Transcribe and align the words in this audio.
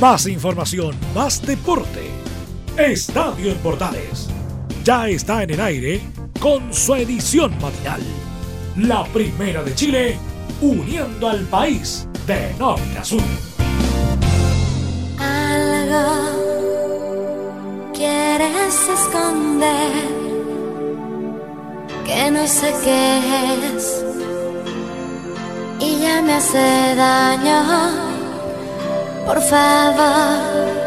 Más 0.00 0.26
información, 0.26 0.94
más 1.14 1.40
deporte. 1.40 2.10
Estadio 2.76 3.50
en 3.50 3.56
Portales. 3.58 4.28
Ya 4.84 5.08
está 5.08 5.42
en 5.42 5.50
el 5.50 5.60
aire 5.60 6.02
con 6.38 6.72
su 6.74 6.94
edición 6.96 7.50
matinal. 7.62 8.02
La 8.76 9.04
primera 9.04 9.62
de 9.62 9.74
Chile, 9.74 10.18
uniendo 10.60 11.30
al 11.30 11.46
país 11.46 12.06
de 12.26 12.52
norte 12.58 12.98
a 12.98 13.04
sur. 13.04 13.22
Algo 15.18 16.32
quieres 17.94 18.74
esconder 19.00 19.92
que 22.04 22.30
no 22.32 22.46
sé 22.46 22.74
qué 22.84 23.74
es 23.74 24.04
y 25.80 26.00
ya 26.00 26.20
me 26.20 26.34
hace 26.34 26.94
daño. 26.96 28.05
Por 29.26 29.40
favor 29.40 30.86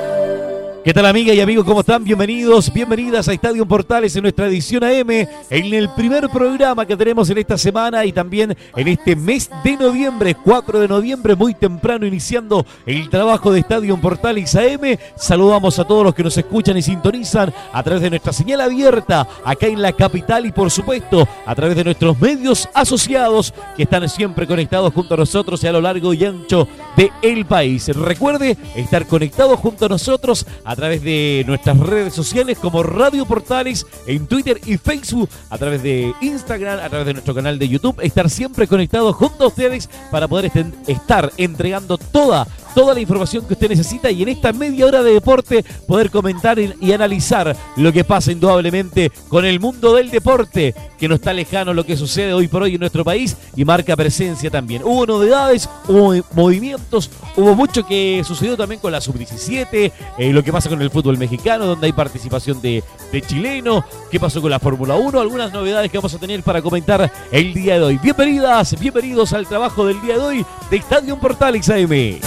¿Qué 0.83 0.93
tal 0.93 1.05
amiga 1.05 1.33
y 1.33 1.41
amigos? 1.41 1.65
¿Cómo 1.65 1.81
están? 1.81 2.05
Bienvenidos, 2.05 2.71
bienvenidas 2.71 3.27
a 3.27 3.33
Estadio 3.33 3.65
Portales 3.65 4.15
en 4.15 4.23
nuestra 4.23 4.47
edición 4.47 4.83
AM, 4.83 5.09
en 5.11 5.73
el 5.73 5.89
primer 5.89 6.29
programa 6.29 6.85
que 6.85 6.95
tenemos 6.95 7.29
en 7.29 7.37
esta 7.37 7.57
semana 7.57 8.05
y 8.05 8.13
también 8.13 8.57
en 8.75 8.87
este 8.87 9.13
mes 9.15 9.51
de 9.61 9.75
noviembre, 9.75 10.35
4 10.41 10.79
de 10.79 10.87
noviembre, 10.87 11.35
muy 11.35 11.53
temprano 11.53 12.05
iniciando 12.05 12.65
el 12.85 13.09
trabajo 13.09 13.51
de 13.51 13.59
Estadio 13.59 13.97
Portales 13.97 14.55
AM. 14.55 14.97
Saludamos 15.17 15.77
a 15.79 15.85
todos 15.85 16.05
los 16.05 16.15
que 16.15 16.23
nos 16.23 16.37
escuchan 16.37 16.77
y 16.77 16.81
sintonizan 16.81 17.53
a 17.73 17.83
través 17.83 18.01
de 18.01 18.09
nuestra 18.09 18.31
señal 18.31 18.61
abierta 18.61 19.27
acá 19.43 19.67
en 19.67 19.81
la 19.81 19.91
capital 19.91 20.45
y 20.45 20.53
por 20.53 20.71
supuesto 20.71 21.27
a 21.45 21.55
través 21.55 21.75
de 21.75 21.83
nuestros 21.83 22.19
medios 22.21 22.69
asociados 22.73 23.53
que 23.75 23.83
están 23.83 24.07
siempre 24.07 24.47
conectados 24.47 24.93
junto 24.93 25.13
a 25.13 25.17
nosotros 25.17 25.61
y 25.61 25.67
a 25.67 25.73
lo 25.73 25.81
largo 25.81 26.13
y 26.13 26.23
ancho 26.23 26.67
del 26.99 27.11
el 27.21 27.45
país. 27.45 27.87
Recuerde 27.95 28.57
estar 28.75 29.05
conectado 29.07 29.55
junto 29.55 29.85
a 29.85 29.89
nosotros 29.89 30.45
a 30.65 30.75
través 30.75 31.01
de 31.01 31.43
nuestras 31.47 31.79
redes 31.79 32.13
sociales 32.13 32.57
como 32.57 32.83
Radio 32.83 33.25
Portales 33.25 33.85
en 34.05 34.27
Twitter 34.27 34.59
y 34.65 34.77
Facebook, 34.77 35.29
a 35.49 35.57
través 35.57 35.81
de 35.81 36.13
Instagram, 36.21 36.79
a 36.79 36.89
través 36.89 37.07
de 37.07 37.13
nuestro 37.13 37.33
canal 37.33 37.57
de 37.57 37.69
YouTube, 37.69 37.99
estar 38.01 38.29
siempre 38.29 38.67
conectados 38.67 39.15
junto 39.15 39.45
a 39.45 39.47
ustedes 39.47 39.89
para 40.11 40.27
poder 40.27 40.51
estar 40.87 41.31
entregando 41.37 41.97
toda 41.97 42.45
toda 42.73 42.93
la 42.93 42.99
información 42.99 43.45
que 43.45 43.53
usted 43.53 43.69
necesita 43.69 44.11
y 44.11 44.23
en 44.23 44.29
esta 44.29 44.53
media 44.53 44.85
hora 44.85 45.03
de 45.03 45.13
deporte 45.13 45.63
poder 45.87 46.09
comentar 46.09 46.57
y 46.59 46.91
analizar 46.91 47.55
lo 47.75 47.91
que 47.91 48.03
pasa 48.03 48.31
indudablemente 48.31 49.11
con 49.27 49.45
el 49.45 49.59
mundo 49.59 49.95
del 49.95 50.09
deporte, 50.09 50.73
que 50.97 51.07
no 51.07 51.15
está 51.15 51.33
lejano 51.33 51.73
lo 51.73 51.85
que 51.85 51.97
sucede 51.97 52.33
hoy 52.33 52.47
por 52.47 52.63
hoy 52.63 52.75
en 52.75 52.79
nuestro 52.79 53.03
país 53.03 53.35
y 53.55 53.65
marca 53.65 53.95
presencia 53.95 54.49
también. 54.49 54.83
Hubo 54.83 55.05
novedades, 55.05 55.69
hubo 55.87 56.13
movimientos, 56.33 57.09
hubo 57.35 57.55
mucho 57.55 57.85
que 57.85 58.21
sucedió 58.25 58.57
también 58.57 58.81
con 58.81 58.91
la 58.91 59.01
sub-17, 59.01 59.91
eh, 60.17 60.33
lo 60.33 60.43
que 60.43 60.51
pasa 60.51 60.69
con 60.69 60.81
el 60.81 60.89
fútbol 60.89 61.17
mexicano, 61.17 61.65
donde 61.65 61.87
hay 61.87 61.93
participación 61.93 62.61
de, 62.61 62.83
de 63.11 63.21
chileno, 63.21 63.83
qué 64.11 64.19
pasó 64.19 64.41
con 64.41 64.51
la 64.51 64.59
Fórmula 64.59 64.95
1, 64.95 65.19
algunas 65.19 65.51
novedades 65.51 65.91
que 65.91 65.97
vamos 65.97 66.13
a 66.13 66.19
tener 66.19 66.43
para 66.43 66.61
comentar 66.61 67.11
el 67.31 67.53
día 67.53 67.75
de 67.75 67.83
hoy. 67.83 67.97
Bienvenidas, 67.97 68.79
bienvenidos 68.79 69.33
al 69.33 69.47
trabajo 69.47 69.85
del 69.85 70.01
día 70.01 70.17
de 70.17 70.23
hoy 70.23 70.45
de 70.69 70.77
Estadio 70.77 71.17
Portal 71.19 71.61
XAM. 71.61 72.19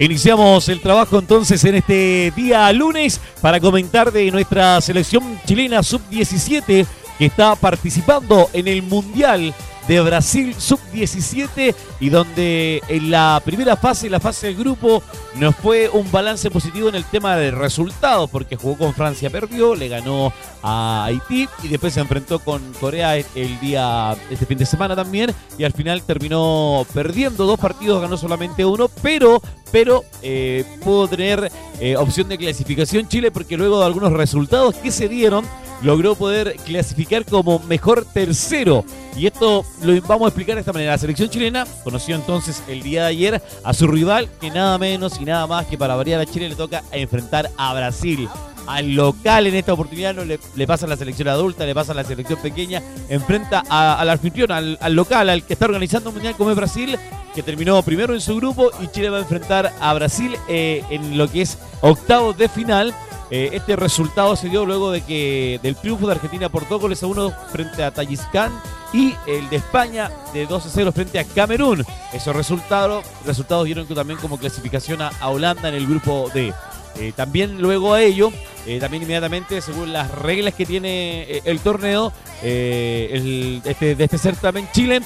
Iniciamos 0.00 0.68
el 0.68 0.80
trabajo 0.80 1.20
entonces 1.20 1.62
en 1.64 1.76
este 1.76 2.32
día 2.34 2.72
lunes 2.72 3.20
para 3.40 3.60
comentar 3.60 4.10
de 4.10 4.28
nuestra 4.32 4.80
selección 4.80 5.38
chilena 5.46 5.84
sub-17 5.84 6.86
que 7.16 7.26
está 7.26 7.54
participando 7.54 8.50
en 8.52 8.66
el 8.66 8.82
Mundial 8.82 9.54
de 9.86 10.00
Brasil 10.00 10.54
sub-17 10.56 11.74
y 12.00 12.08
donde 12.08 12.82
en 12.88 13.10
la 13.10 13.40
primera 13.44 13.76
fase, 13.76 14.08
la 14.08 14.18
fase 14.18 14.48
del 14.48 14.56
grupo, 14.56 15.02
nos 15.36 15.54
fue 15.56 15.88
un 15.88 16.10
balance 16.10 16.50
positivo 16.50 16.88
en 16.88 16.94
el 16.94 17.04
tema 17.04 17.36
de 17.36 17.50
resultados, 17.50 18.30
porque 18.30 18.56
jugó 18.56 18.78
con 18.78 18.94
Francia, 18.94 19.30
perdió, 19.30 19.74
le 19.74 19.88
ganó 19.88 20.32
a 20.62 21.04
Haití 21.04 21.48
y 21.62 21.68
después 21.68 21.94
se 21.94 22.00
enfrentó 22.00 22.38
con 22.38 22.62
Corea 22.80 23.16
el 23.16 23.60
día, 23.60 24.16
este 24.30 24.46
fin 24.46 24.58
de 24.58 24.66
semana 24.66 24.96
también, 24.96 25.34
y 25.58 25.64
al 25.64 25.72
final 25.72 26.02
terminó 26.02 26.86
perdiendo 26.94 27.44
dos 27.44 27.60
partidos, 27.60 28.00
ganó 28.00 28.16
solamente 28.16 28.64
uno, 28.64 28.88
pero, 29.02 29.42
pero 29.74 30.04
eh, 30.22 30.64
pudo 30.84 31.08
tener 31.08 31.50
eh, 31.80 31.96
opción 31.96 32.28
de 32.28 32.38
clasificación 32.38 33.08
Chile 33.08 33.32
porque 33.32 33.56
luego 33.56 33.80
de 33.80 33.86
algunos 33.86 34.12
resultados 34.12 34.76
que 34.76 34.92
se 34.92 35.08
dieron, 35.08 35.44
logró 35.82 36.14
poder 36.14 36.54
clasificar 36.64 37.24
como 37.24 37.58
mejor 37.58 38.04
tercero. 38.04 38.84
Y 39.16 39.26
esto 39.26 39.64
lo 39.82 40.00
vamos 40.02 40.26
a 40.26 40.28
explicar 40.28 40.54
de 40.54 40.60
esta 40.60 40.72
manera. 40.72 40.92
La 40.92 40.98
selección 40.98 41.28
chilena 41.28 41.66
conoció 41.82 42.14
entonces 42.14 42.62
el 42.68 42.84
día 42.84 43.02
de 43.02 43.08
ayer 43.08 43.42
a 43.64 43.74
su 43.74 43.88
rival, 43.88 44.28
que 44.40 44.48
nada 44.48 44.78
menos 44.78 45.20
y 45.20 45.24
nada 45.24 45.48
más 45.48 45.66
que 45.66 45.76
para 45.76 45.96
variar 45.96 46.20
a 46.20 46.26
Chile 46.26 46.48
le 46.50 46.54
toca 46.54 46.84
enfrentar 46.92 47.50
a 47.56 47.74
Brasil. 47.74 48.28
Al 48.66 48.94
local 48.94 49.46
en 49.46 49.54
esta 49.54 49.72
oportunidad 49.72 50.14
no 50.14 50.24
le, 50.24 50.38
pasa 50.66 50.86
a 50.86 50.88
la 50.88 50.96
selección 50.96 51.28
adulta, 51.28 51.64
le 51.64 51.74
pasa 51.74 51.92
a 51.92 51.94
la 51.94 52.04
selección 52.04 52.40
pequeña, 52.40 52.82
enfrenta 53.08 53.62
al 53.68 54.08
anfitrión, 54.08 54.50
al, 54.52 54.78
local, 54.94 55.28
al 55.28 55.44
que 55.44 55.52
está 55.52 55.66
organizando 55.66 56.10
un 56.10 56.16
mundial 56.16 56.34
como 56.36 56.50
es 56.50 56.56
Brasil, 56.56 56.98
que 57.34 57.42
terminó 57.42 57.82
primero 57.82 58.14
en 58.14 58.20
su 58.20 58.36
grupo 58.36 58.70
y 58.80 58.88
Chile 58.88 59.10
va 59.10 59.18
a 59.18 59.20
enfrentar 59.20 59.72
a 59.80 59.92
Brasil 59.94 60.36
eh, 60.48 60.82
en 60.90 61.18
lo 61.18 61.28
que 61.28 61.42
es 61.42 61.58
octavos 61.82 62.36
de 62.38 62.48
final 62.48 62.94
eh, 63.30 63.50
este 63.52 63.74
resultado 63.74 64.36
se 64.36 64.48
dio 64.48 64.66
luego 64.66 64.90
de 64.90 65.00
que 65.00 65.58
del 65.62 65.76
triunfo 65.76 66.06
de 66.06 66.12
Argentina 66.12 66.48
por 66.48 66.68
dos 66.68 66.80
goles 66.80 67.02
a 67.02 67.06
uno 67.06 67.32
frente 67.50 67.82
a 67.82 67.90
Tayikistán 67.90 68.52
y 68.92 69.14
el 69.26 69.48
de 69.48 69.56
España 69.56 70.10
de 70.32 70.46
2 70.46 70.66
a 70.66 70.68
0 70.68 70.92
frente 70.92 71.18
a 71.18 71.24
Camerún. 71.24 71.84
Esos 72.12 72.36
resultados, 72.36 73.04
resultados 73.26 73.64
dieron 73.64 73.86
también 73.86 74.20
como 74.20 74.38
clasificación 74.38 75.02
a, 75.02 75.10
Holanda 75.28 75.68
en 75.68 75.74
el 75.74 75.86
grupo 75.86 76.30
D. 76.32 76.52
Eh, 76.96 77.12
también 77.14 77.60
luego 77.60 77.94
a 77.94 78.02
ello, 78.02 78.32
eh, 78.66 78.78
también 78.80 79.02
inmediatamente, 79.02 79.60
según 79.60 79.92
las 79.92 80.10
reglas 80.10 80.54
que 80.54 80.66
tiene 80.66 81.42
el 81.44 81.60
torneo, 81.60 82.12
este, 82.42 83.94
de 83.94 84.04
este 84.04 84.18
certamen, 84.18 84.68
Chile 84.72 85.00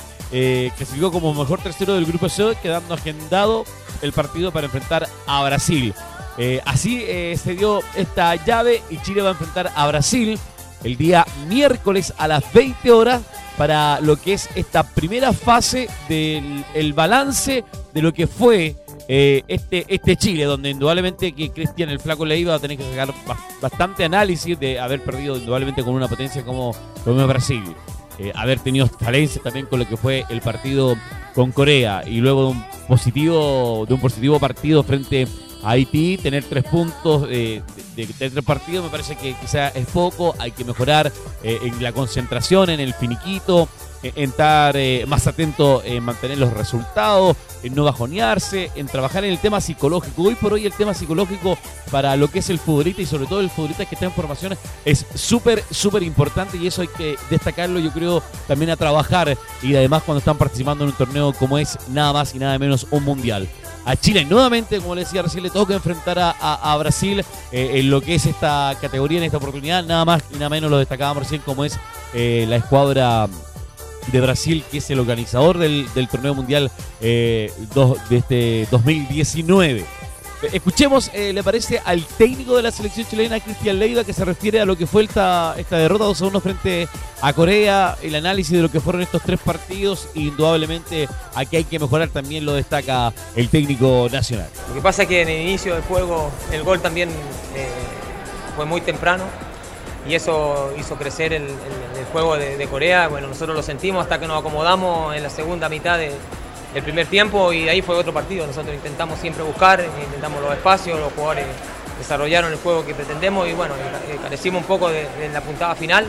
clasificó 0.77 1.11
como 1.11 1.33
mejor 1.33 1.61
tercero 1.61 1.95
del 1.95 2.05
grupo 2.05 2.29
C, 2.29 2.57
quedando 2.63 2.95
agendado 2.95 3.65
el 4.03 4.13
partido 4.13 4.53
para 4.53 4.67
enfrentar 4.67 5.09
a 5.27 5.43
Brasil. 5.45 5.95
Eh, 6.39 6.61
así 6.65 7.03
eh, 7.05 7.37
se 7.43 7.55
dio 7.55 7.81
esta 7.97 8.37
llave 8.37 8.81
y 8.91 8.99
Chile 8.99 9.23
va 9.23 9.31
a 9.31 9.33
enfrentar 9.33 9.73
a 9.75 9.89
Brasil 9.89 10.39
el 10.85 10.97
día 10.97 11.27
miércoles 11.49 12.15
a 12.17 12.29
las 12.29 12.53
20 12.53 12.93
horas 12.93 13.23
para 13.57 14.01
lo 14.01 14.17
que 14.17 14.35
es 14.35 14.49
esta 14.55 14.85
primera 14.85 15.33
fase 15.33 15.89
del 16.09 16.93
balance 16.95 17.65
de 17.93 18.03
lo 18.03 18.15
que 18.15 18.29
fue 18.29 18.77
eh, 19.09 19.43
este, 19.49 19.85
este 19.89 20.17
Chile, 20.17 20.45
donde 20.45 20.71
indudablemente 20.71 21.33
que 21.33 21.51
Cristian 21.51 21.91
el 21.91 21.99
Flaco 21.99 22.25
le 22.25 22.39
iba 22.39 22.55
a 22.55 22.59
tener 22.59 22.77
que 22.77 22.85
sacar 22.85 23.13
bastante 23.61 24.05
análisis 24.05 24.59
de 24.61 24.79
haber 24.79 25.03
perdido 25.03 25.37
indudablemente 25.37 25.83
con 25.83 25.95
una 25.95 26.09
potencia 26.09 26.45
como, 26.45 26.75
como 27.05 27.27
Brasil. 27.27 27.63
haber 28.35 28.61
tenido 28.61 28.87
falencias 28.87 29.43
también 29.43 29.67
con 29.67 29.79
lo 29.79 29.89
que 29.89 29.97
fue 29.97 30.25
el 30.29 30.41
partido 30.41 30.97
con 31.35 31.53
Corea 31.53 32.03
y 32.05 32.21
luego 32.21 32.47
de 32.47 32.49
un 32.51 32.65
positivo, 32.89 33.85
de 33.87 33.95
un 33.95 34.01
positivo 34.01 34.41
partido 34.41 34.83
frente 34.83 35.29
a 35.63 35.71
Haití, 35.71 36.19
tener 36.19 36.43
tres 36.43 36.65
puntos 36.65 37.29
eh, 37.31 37.63
de, 37.95 38.07
tres 38.07 38.33
partidos 38.45 38.85
me 38.85 38.91
parece 38.91 39.17
que 39.17 39.35
quizá 39.35 39.69
es 39.69 39.87
poco, 39.87 40.35
hay 40.39 40.51
que 40.51 40.65
mejorar 40.65 41.13
eh, 41.43 41.59
en 41.63 41.83
la 41.83 41.93
concentración, 41.93 42.71
en 42.71 42.81
el 42.81 42.95
finiquito, 42.95 43.69
en 44.03 44.31
estar 44.31 44.77
eh, 44.77 45.05
más 45.07 45.27
atento 45.27 45.83
en 45.85 46.05
mantener 46.05 46.39
los 46.39 46.53
resultados, 46.53 47.37
en 47.63 47.75
no 47.75 47.85
bajonearse, 47.85 48.71
en 48.75 48.87
trabajar 48.87 49.25
en 49.25 49.31
el 49.31 49.39
tema 49.39 49.61
psicológico. 49.61 50.23
Hoy 50.23 50.35
por 50.35 50.53
hoy 50.53 50.67
el 50.67 50.73
tema 50.73 50.95
psicológico 50.95 51.59
para 51.91 52.17
lo 52.17 52.31
que 52.31 52.39
es 52.41 52.51
el 52.51 52.59
futbolista 52.59 53.03
y 53.03 53.07
sobre 53.07 53.27
todo 53.27 53.41
el 53.41 53.51
futbolista 53.51 53.85
que 53.85 53.95
está 53.95 54.07
en 54.07 54.13
formación 54.13 54.57
es 54.85 55.07
súper, 55.15 55.65
súper 55.71 56.03
importante 56.03 56.57
y 56.57 56.67
eso 56.67 56.83
hay 56.83 56.89
que 56.89 57.17
destacarlo 57.31 57.79
yo 57.79 57.91
creo 57.93 58.23
también 58.47 58.71
a 58.71 58.77
trabajar 58.77 59.37
y 59.63 59.75
además 59.75 60.03
cuando 60.05 60.19
están 60.19 60.39
participando 60.39 60.85
en 60.85 60.91
un 60.91 60.97
torneo 60.97 61.33
como 61.33 61.59
es 61.59 61.79
nada 61.89 62.13
más 62.13 62.35
y 62.35 62.39
nada 62.39 62.59
menos 62.59 62.87
un 62.91 63.05
mundial 63.05 63.49
a 63.89 63.97
Chile. 63.97 64.25
Nuevamente, 64.25 64.79
como 64.81 64.95
le 64.95 65.03
decía 65.03 65.23
recién, 65.23 65.43
le 65.43 65.51
toca 65.51 65.75
enfrentar 65.75 66.19
a, 66.19 66.77
Brasil 66.77 67.25
eh, 67.51 67.71
en 67.75 67.91
lo 67.91 68.03
que 68.03 68.17
es 68.17 68.27
esta 68.27 68.77
categoría, 68.81 69.19
en 69.19 69.25
esta 69.25 69.39
oportunidad. 69.39 69.83
Nada 69.83 70.05
más 70.05 70.23
y 70.31 70.35
nada 70.35 70.51
menos 70.51 70.71
lo 70.71 70.77
destacábamos 70.77 71.23
recién 71.23 71.41
como 71.41 71.65
es 71.65 71.79
eh, 72.13 72.45
la 72.49 72.57
escuadra 72.57 73.29
de 74.13 74.21
Brasil, 74.21 74.65
que 74.71 74.79
es 74.79 74.91
el 74.91 75.01
organizador 75.01 75.59
del, 75.59 75.89
torneo 76.11 76.35
mundial 76.35 76.71
eh, 77.01 77.53
de 78.09 78.17
este 78.17 78.69
2019. 78.71 79.85
Escuchemos, 80.53 81.11
eh, 81.15 81.33
le 81.33 81.43
parece 81.43 81.81
al 81.85 82.05
técnico 82.05 82.57
de 82.57 82.63
la 82.63 82.71
selección 82.71 83.05
chilena, 83.09 83.41
Cristian 83.41 83.79
Leiva, 83.81 84.05
que 84.05 84.13
se 84.13 84.25
refiere 84.25 84.61
a 84.61 84.65
lo 84.65 84.77
que 84.77 84.87
fue 84.87 85.03
esta, 85.03 85.55
esta 85.59 85.79
derrota 85.79 86.05
2 86.05 86.23
a 86.23 86.27
1 86.27 86.41
frente 86.41 86.89
a 87.21 87.33
Corea, 87.33 87.97
el 88.03 88.15
análisis 88.15 88.53
de 88.53 88.63
lo 88.63 88.71
que 88.71 88.79
fueron 88.79 89.03
estos 89.03 89.21
tres 89.23 89.41
partidos, 89.41 90.09
indudablemente 90.15 91.09
aquí 91.35 91.57
hay 91.57 91.65
que 91.65 91.81
mejorar, 91.81 92.09
también 92.11 92.45
lo 92.45 92.55
destaca 92.55 93.13
el 93.35 93.49
técnico 93.49 94.09
nacional. 94.13 94.49
Lo 94.69 94.75
que 94.75 94.81
pasa 94.81 95.03
es 95.03 95.09
que 95.09 95.23
en 95.23 95.29
el 95.29 95.43
inicio 95.49 95.75
del 95.75 95.83
juego 95.83 96.31
el 96.53 96.63
gol 96.63 96.81
también 96.81 97.09
eh, 97.57 97.69
fue 98.55 98.65
muy 98.65 98.81
temprano 98.81 99.25
eso 100.15 100.73
hizo 100.79 100.97
crecer 100.97 101.33
el, 101.33 101.49
juego 102.13 102.37
de, 102.37 102.67
Corea. 102.69 103.09
Bueno, 103.09 103.29
nosotros 103.29 103.55
lo 103.55 103.63
sentimos 103.63 104.03
hasta 104.03 104.19
que 104.19 104.27
nos 104.27 104.41
acomodamos 104.41 105.15
en 105.15 105.23
la 105.23 105.31
segunda 105.31 105.69
mitad 105.69 105.99
del 105.99 106.83
primer 106.83 107.07
tiempo 107.07 107.53
y 107.53 107.69
ahí 107.69 107.83
fue 107.83 107.97
otro 107.97 108.15
partido. 108.15 108.47
Nosotros 108.47 108.75
intentamos 108.75 109.19
siempre 109.19 109.43
buscar, 109.43 109.85
intentamos 110.03 110.41
los 110.41 110.53
espacios, 110.53 110.99
los 110.99 111.13
jugadores 111.13 111.45
desarrollaron 111.99 112.53
el 112.53 112.59
juego 112.59 112.87
que 112.87 112.95
pretendemos 112.95 113.49
y 113.49 113.53
bueno, 113.53 113.75
carecimos 114.23 114.63
un 114.63 114.67
poco 114.67 114.89
de, 114.89 115.07
la 115.33 115.41
puntada 115.41 115.75
final, 115.75 116.07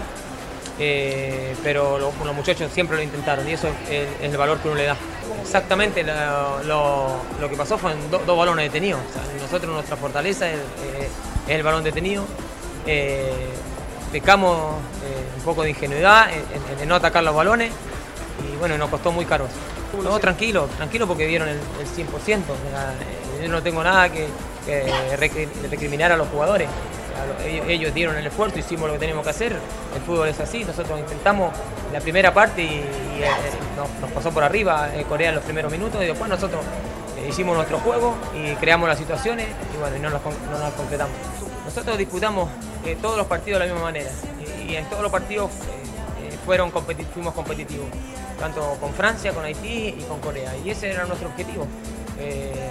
eh, 0.79 1.55
pero 1.63 1.97
los, 1.97 2.13
muchachos 2.33 2.71
siempre 2.71 2.95
lo 2.95 3.03
intentaron 3.03 3.47
y 3.49 3.53
eso 3.53 3.67
es, 3.89 4.07
el 4.21 4.37
valor 4.37 4.59
que 4.59 4.67
uno 4.69 4.77
le 4.77 4.85
da. 4.85 4.95
Exactamente, 5.41 6.03
lo, 6.03 7.49
que 7.49 7.55
pasó 7.57 7.77
fue 7.77 7.93
dos 8.09 8.37
balones 8.37 8.71
detenidos. 8.71 9.01
nosotros 9.41 9.73
nuestra 9.73 9.97
fortaleza 9.97 10.49
es, 10.49 10.59
el 11.47 11.63
balón 11.63 11.83
detenido. 11.83 12.25
Eh, 12.85 13.49
pecamos 14.11 14.75
eh, 15.05 15.37
un 15.37 15.43
poco 15.43 15.63
de 15.63 15.71
ingenuidad 15.71 16.29
en, 16.31 16.87
no 16.87 16.95
atacar 16.95 17.23
los 17.23 17.35
balones 17.35 17.71
y 18.51 18.57
bueno, 18.57 18.77
nos 18.77 18.89
costó 18.89 19.11
muy 19.11 19.25
caro. 19.25 19.47
No, 20.03 20.19
tranquilo, 20.19 20.67
tranquilo 20.77 21.07
porque 21.07 21.25
dieron 21.25 21.49
el, 21.49 21.59
100%. 21.59 22.41
yo 23.41 23.49
no 23.49 23.61
tengo 23.63 23.83
nada 23.83 24.09
que, 24.09 24.27
recriminar 25.69 26.11
a 26.11 26.17
los 26.17 26.27
jugadores. 26.27 26.69
Ellos 27.67 27.93
dieron 27.93 28.15
el 28.15 28.25
esfuerzo, 28.25 28.59
hicimos 28.59 28.87
lo 28.87 28.93
que 28.93 28.99
teníamos 28.99 29.23
que 29.23 29.31
hacer. 29.31 29.59
El 29.95 30.01
fútbol 30.01 30.29
es 30.29 30.39
así. 30.39 30.63
Nosotros 30.63 30.99
intentamos 30.99 31.53
la 31.91 31.99
primera 31.99 32.33
parte 32.33 32.63
y, 32.63 32.77
eh, 32.77 33.29
nos, 33.75 34.11
pasó 34.11 34.31
por 34.31 34.43
arriba 34.43 34.89
eh, 34.95 35.03
Corea 35.03 35.29
en 35.29 35.35
los 35.35 35.43
primeros 35.43 35.71
minutos 35.71 36.01
y 36.01 36.05
después 36.05 36.29
nosotros 36.29 36.61
hicimos 37.27 37.55
nuestro 37.55 37.79
juego 37.79 38.15
y 38.33 38.53
creamos 38.55 38.87
las 38.87 38.97
situaciones 38.97 39.47
y 39.75 39.77
bueno, 39.79 39.97
no 39.97 40.09
nos, 40.11 40.23
no 40.23 40.59
nos 40.59 40.73
concretamos. 40.75 41.15
Nosotros 41.69 41.99
disputamos 41.99 42.49
eh, 42.83 42.97
todos 42.99 43.15
los 43.15 43.27
partidos 43.27 43.59
de 43.59 43.67
la 43.67 43.71
misma 43.71 43.89
manera 43.91 44.09
y, 44.67 44.73
en 44.75 44.89
todos 44.89 45.03
los 45.03 45.11
partidos 45.11 45.51
eh, 46.19 46.31
eh, 46.31 46.37
fuimos 47.13 47.31
competitivos, 47.35 47.85
tanto 48.39 48.75
con 48.81 48.91
Francia, 48.91 49.31
con 49.33 49.45
Haití 49.45 49.93
y 49.99 50.03
con 50.09 50.19
Corea. 50.19 50.51
Y 50.65 50.71
ese 50.71 50.89
era 50.89 51.05
nuestro 51.05 51.29
objetivo. 51.29 51.67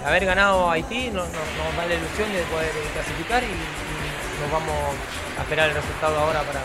haber 0.05 0.25
ganado 0.25 0.69
Haití 0.69 1.11
nos, 1.11 1.31
da 1.31 1.85
la 1.87 1.95
ilusión 1.95 2.29
de 2.33 2.43
poder 2.51 2.71
clasificar 2.93 3.41
y, 3.41 3.47
nos 3.47 4.51
vamos 4.51 4.75
a 5.37 5.43
esperar 5.43 5.69
el 5.69 5.75
resultado 5.75 6.19
ahora 6.19 6.41
para, 6.41 6.59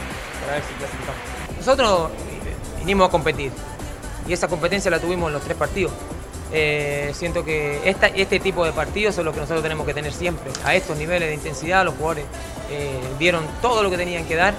ver 0.52 0.62
si 0.64 0.74
clasificamos. 0.74 1.20
Nosotros 1.56 2.10
vinimos 2.80 3.06
a 3.06 3.10
competir 3.12 3.52
y 4.26 4.32
esa 4.32 4.48
competencia 4.48 4.90
la 4.90 4.98
tuvimos 4.98 5.28
en 5.28 5.34
los 5.34 5.42
tres 5.44 5.56
partidos. 5.56 5.92
Eh, 6.56 7.10
siento 7.14 7.44
que 7.44 7.80
este 7.84 8.38
tipo 8.38 8.64
de 8.64 8.72
partidos 8.72 9.16
son 9.16 9.24
los 9.24 9.34
que 9.34 9.40
nosotros 9.40 9.60
tenemos 9.60 9.84
que 9.84 9.92
tener 9.92 10.12
siempre. 10.12 10.52
A 10.64 10.76
estos 10.76 10.96
niveles 10.96 11.28
de 11.28 11.34
intensidad 11.34 11.84
los 11.84 11.94
jugadores 11.94 12.26
eh, 12.70 13.00
dieron 13.18 13.44
todo 13.60 13.82
lo 13.82 13.90
que 13.90 13.96
tenían 13.96 14.24
que 14.24 14.36
dar 14.36 14.54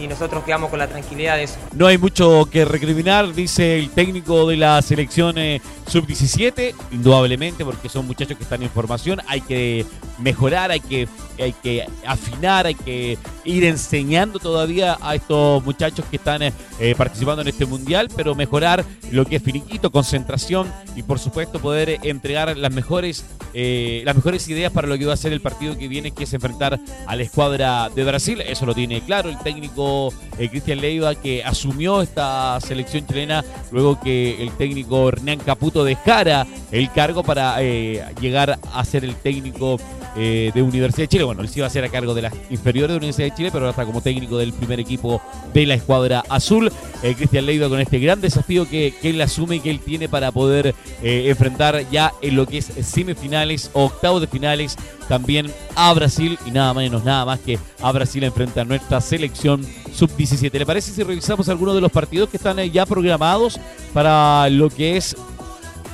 y 0.00 0.06
nosotros 0.06 0.44
quedamos 0.44 0.70
con 0.70 0.78
la 0.78 0.88
tranquilidad 0.88 1.36
de 1.36 1.44
eso. 1.44 1.56
No 1.74 1.86
hay 1.86 1.98
mucho 1.98 2.48
que 2.50 2.64
recriminar, 2.64 3.34
dice 3.34 3.78
el 3.78 3.90
técnico 3.90 4.46
de 4.46 4.56
la 4.56 4.80
selección 4.82 5.38
eh, 5.38 5.60
sub-17, 5.86 6.74
indudablemente, 6.92 7.64
porque 7.64 7.88
son 7.88 8.06
muchachos 8.06 8.36
que 8.36 8.44
están 8.44 8.62
en 8.62 8.70
formación, 8.70 9.20
hay 9.26 9.40
que 9.40 9.86
mejorar, 10.18 10.70
hay 10.70 10.80
que, 10.80 11.08
hay 11.38 11.52
que 11.52 11.86
afinar, 12.06 12.66
hay 12.66 12.74
que 12.74 13.18
ir 13.44 13.64
enseñando 13.64 14.38
todavía 14.38 14.98
a 15.00 15.14
estos 15.14 15.64
muchachos 15.64 16.04
que 16.10 16.16
están 16.16 16.42
eh, 16.42 16.52
participando 16.96 17.42
en 17.42 17.48
este 17.48 17.66
mundial, 17.66 18.08
pero 18.14 18.34
mejorar 18.34 18.84
lo 19.10 19.24
que 19.24 19.36
es 19.36 19.42
finiquito, 19.42 19.90
concentración 19.90 20.70
y 20.96 21.02
por 21.02 21.18
supuesto 21.18 21.60
poder 21.60 21.98
entregar 22.02 22.56
las 22.56 22.72
mejores, 22.72 23.24
eh, 23.54 24.02
las 24.04 24.16
mejores 24.16 24.46
ideas 24.48 24.72
para 24.72 24.88
lo 24.88 24.98
que 24.98 25.06
va 25.06 25.14
a 25.14 25.16
ser 25.16 25.32
el 25.32 25.40
partido 25.40 25.78
que 25.78 25.88
viene, 25.88 26.10
que 26.10 26.24
es 26.24 26.32
enfrentar 26.34 26.78
a 27.06 27.16
la 27.16 27.22
escuadra 27.22 27.88
de 27.90 28.04
Brasil. 28.04 28.40
Eso 28.40 28.66
lo 28.66 28.74
tiene 28.74 29.00
claro 29.00 29.28
el 29.28 29.38
técnico 29.38 29.87
Cristian 30.36 30.80
Leiva, 30.80 31.14
que 31.14 31.42
asumió 31.42 32.00
esta 32.00 32.60
selección 32.60 33.06
chilena 33.06 33.44
luego 33.72 33.98
que 34.00 34.42
el 34.42 34.52
técnico 34.52 35.08
Hernán 35.08 35.38
Caputo 35.38 35.84
dejara 35.84 36.46
el 36.70 36.90
cargo 36.92 37.22
para 37.22 37.56
eh, 37.62 38.04
llegar 38.20 38.58
a 38.72 38.84
ser 38.84 39.04
el 39.04 39.16
técnico 39.16 39.78
eh, 40.16 40.50
de 40.54 40.62
Universidad 40.62 41.04
de 41.04 41.08
Chile. 41.08 41.24
Bueno, 41.24 41.42
él 41.42 41.50
iba 41.54 41.66
a 41.66 41.70
ser 41.70 41.84
a 41.84 41.88
cargo 41.88 42.14
de 42.14 42.22
las 42.22 42.34
inferiores 42.50 42.90
de 42.90 42.96
Universidad 42.98 43.28
de 43.28 43.34
Chile, 43.34 43.50
pero 43.52 43.64
ahora 43.64 43.70
está 43.70 43.84
como 43.84 44.00
técnico 44.00 44.38
del 44.38 44.52
primer 44.52 44.80
equipo 44.80 45.20
de 45.52 45.66
la 45.66 45.74
escuadra 45.74 46.24
azul. 46.28 46.72
Eh, 47.02 47.14
Cristian 47.14 47.46
Leiva 47.46 47.68
con 47.68 47.80
este 47.80 47.98
gran 47.98 48.20
desafío 48.20 48.68
que, 48.68 48.94
él 49.02 49.20
asume 49.20 49.56
y 49.56 49.60
que 49.60 49.70
él 49.70 49.80
tiene 49.80 50.08
para 50.08 50.32
poder 50.32 50.74
enfrentar 51.02 51.88
ya 51.90 52.12
en 52.20 52.36
lo 52.36 52.46
que 52.46 52.58
es 52.58 52.66
semifinales 52.82 53.70
o 53.72 53.84
octavos 53.84 54.20
de 54.20 54.26
finales 54.26 54.76
también 55.08 55.52
a 55.74 55.92
Brasil 55.94 56.38
y 56.46 56.50
nada 56.50 56.74
menos, 56.74 57.04
nada 57.04 57.24
más 57.24 57.40
que 57.40 57.58
a 57.80 57.92
Brasil 57.92 58.22
enfrenta 58.24 58.60
a 58.60 58.64
nuestra 58.64 59.00
selección 59.00 59.64
sub-17. 59.92 60.52
¿Le 60.52 60.66
parece 60.66 60.92
si 60.92 61.02
revisamos 61.02 61.48
algunos 61.48 61.74
de 61.74 61.80
los 61.80 61.90
partidos 61.90 62.28
que 62.28 62.36
están 62.36 62.58
ya 62.70 62.86
programados 62.86 63.58
para 63.92 64.48
lo 64.50 64.68
que 64.68 64.96
es 64.96 65.16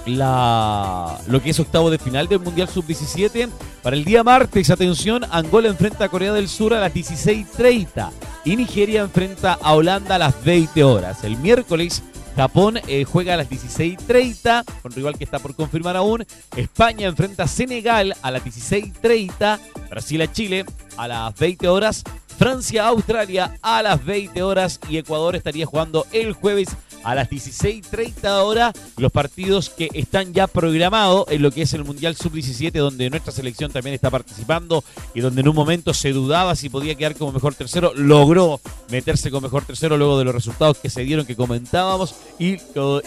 la, 0.06 1.18
lo 1.26 1.42
que 1.42 1.50
es 1.50 1.60
octavo 1.60 1.90
de 1.90 1.98
final 1.98 2.28
del 2.28 2.40
Mundial 2.40 2.68
Sub-17. 2.68 3.48
Para 3.82 3.96
el 3.96 4.04
día 4.04 4.24
martes, 4.24 4.70
atención, 4.70 5.24
Angola 5.30 5.68
enfrenta 5.68 6.04
a 6.04 6.08
Corea 6.08 6.32
del 6.32 6.48
Sur 6.48 6.74
a 6.74 6.80
las 6.80 6.92
16.30 6.92 8.10
y 8.44 8.56
Nigeria 8.56 9.02
enfrenta 9.02 9.58
a 9.60 9.74
Holanda 9.74 10.16
a 10.16 10.18
las 10.18 10.44
20 10.44 10.84
horas. 10.84 11.24
El 11.24 11.36
miércoles, 11.38 12.02
Japón 12.36 12.80
eh, 12.88 13.04
juega 13.04 13.34
a 13.34 13.36
las 13.36 13.48
16.30, 13.48 14.64
con 14.82 14.92
rival 14.92 15.16
que 15.16 15.24
está 15.24 15.38
por 15.38 15.54
confirmar 15.54 15.96
aún. 15.96 16.26
España 16.56 17.06
enfrenta 17.06 17.44
a 17.44 17.48
Senegal 17.48 18.14
a 18.22 18.30
las 18.30 18.44
16.30. 18.44 19.58
Brasil 19.90 20.22
a 20.22 20.32
Chile 20.32 20.64
a 20.96 21.08
las 21.08 21.34
20 21.38 21.68
horas. 21.68 22.02
Francia 22.38 22.84
a 22.84 22.88
Australia 22.88 23.58
a 23.62 23.82
las 23.82 24.04
20 24.04 24.42
horas. 24.42 24.80
Y 24.88 24.98
Ecuador 24.98 25.36
estaría 25.36 25.66
jugando 25.66 26.06
el 26.12 26.32
jueves 26.32 26.68
a 27.04 27.14
las 27.14 27.30
16.30 27.30 28.44
horas 28.44 28.74
los 28.96 29.12
partidos 29.12 29.70
que 29.70 29.90
están 29.92 30.32
ya 30.32 30.46
programados 30.46 31.26
en 31.28 31.42
lo 31.42 31.50
que 31.50 31.62
es 31.62 31.72
el 31.74 31.84
Mundial 31.84 32.16
Sub-17, 32.16 32.72
donde 32.72 33.10
nuestra 33.10 33.32
selección 33.32 33.70
también 33.70 33.94
está 33.94 34.10
participando 34.10 34.82
y 35.14 35.20
donde 35.20 35.42
en 35.42 35.48
un 35.48 35.54
momento 35.54 35.92
se 35.94 36.12
dudaba 36.12 36.56
si 36.56 36.70
podía 36.70 36.94
quedar 36.94 37.14
como 37.14 37.32
mejor 37.32 37.54
tercero, 37.54 37.92
logró 37.94 38.60
meterse 38.90 39.30
como 39.30 39.42
mejor 39.42 39.64
tercero 39.64 39.96
luego 39.96 40.18
de 40.18 40.24
los 40.24 40.34
resultados 40.34 40.78
que 40.78 40.90
se 40.90 41.02
dieron 41.02 41.26
que 41.26 41.36
comentábamos 41.36 42.14
y, 42.38 42.56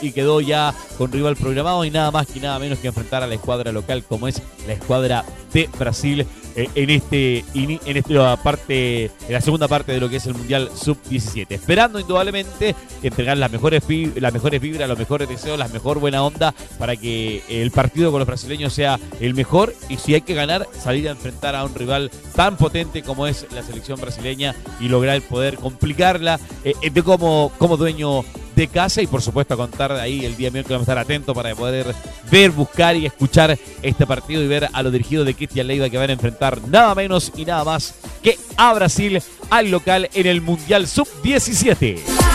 y 0.01 0.11
quedó 0.11 0.41
ya 0.41 0.73
con 0.97 1.11
rival 1.11 1.35
programado 1.35 1.83
y 1.83 1.89
nada 1.89 2.11
más 2.11 2.27
que 2.27 2.39
nada 2.39 2.59
menos 2.59 2.79
que 2.79 2.87
enfrentar 2.87 3.23
a 3.23 3.27
la 3.27 3.35
escuadra 3.35 3.71
local 3.71 4.03
como 4.03 4.27
es 4.27 4.41
la 4.67 4.73
escuadra 4.73 5.25
de 5.53 5.69
Brasil 5.79 6.27
en 6.57 6.89
este 6.89 7.45
en 7.53 7.97
esta 7.97 8.35
parte 8.37 9.05
en 9.05 9.33
la 9.33 9.41
segunda 9.41 9.67
parte 9.67 9.91
de 9.91 9.99
lo 9.99 10.09
que 10.09 10.17
es 10.17 10.25
el 10.25 10.33
Mundial 10.33 10.69
Sub-17. 10.73 11.45
Esperando 11.49 11.99
indudablemente 11.99 12.75
entregar 13.03 13.37
las 13.37 13.51
mejores 13.51 13.83
las 14.15 14.33
mejores 14.33 14.59
vibras, 14.59 14.89
los 14.89 14.97
mejores 14.97 15.29
deseos, 15.29 15.59
la 15.59 15.67
mejor 15.67 15.99
buena 15.99 16.23
onda 16.23 16.53
para 16.79 16.95
que 16.95 17.43
el 17.47 17.71
partido 17.71 18.11
con 18.11 18.19
los 18.19 18.27
brasileños 18.27 18.73
sea 18.73 18.99
el 19.19 19.35
mejor 19.35 19.73
y 19.87 19.97
si 19.97 20.15
hay 20.15 20.21
que 20.21 20.33
ganar, 20.33 20.67
salir 20.77 21.07
a 21.07 21.11
enfrentar 21.11 21.55
a 21.55 21.63
un 21.63 21.75
rival 21.75 22.09
tan 22.35 22.57
potente 22.57 23.03
como 23.03 23.27
es 23.27 23.45
la 23.53 23.61
selección 23.61 24.01
brasileña 24.01 24.55
y 24.79 24.87
lograr 24.87 25.21
poder 25.21 25.57
complicarla 25.57 26.39
eh, 26.63 26.73
de 26.91 27.03
como, 27.03 27.51
como 27.57 27.77
dueño 27.77 28.23
de 28.57 28.67
casa 28.67 29.03
y 29.03 29.07
por 29.07 29.21
supuesto 29.21 29.53
a 29.53 29.57
contar 29.57 29.91
ahí 29.91 30.25
el 30.25 30.35
día 30.35 30.49
miércoles 30.49 30.77
vamos 30.77 30.89
a 30.89 30.91
estar 30.91 30.97
atentos 30.97 31.35
para 31.35 31.53
poder 31.53 31.93
ver, 32.31 32.49
buscar 32.49 32.95
y 32.95 33.05
escuchar 33.05 33.55
este 33.83 34.07
partido 34.07 34.41
y 34.41 34.47
ver 34.47 34.67
a 34.73 34.81
los 34.81 34.91
dirigidos 34.91 35.27
de 35.27 35.35
Cristian 35.35 35.67
Leiva 35.67 35.89
que 35.89 35.97
van 35.97 36.09
a 36.09 36.13
enfrentar 36.13 36.59
nada 36.67 36.95
menos 36.95 37.31
y 37.37 37.45
nada 37.45 37.63
más 37.63 37.93
que 38.23 38.35
a 38.57 38.73
Brasil 38.73 39.21
al 39.51 39.69
local 39.69 40.09
en 40.11 40.25
el 40.25 40.41
Mundial 40.41 40.87
Sub-17. 40.87 42.26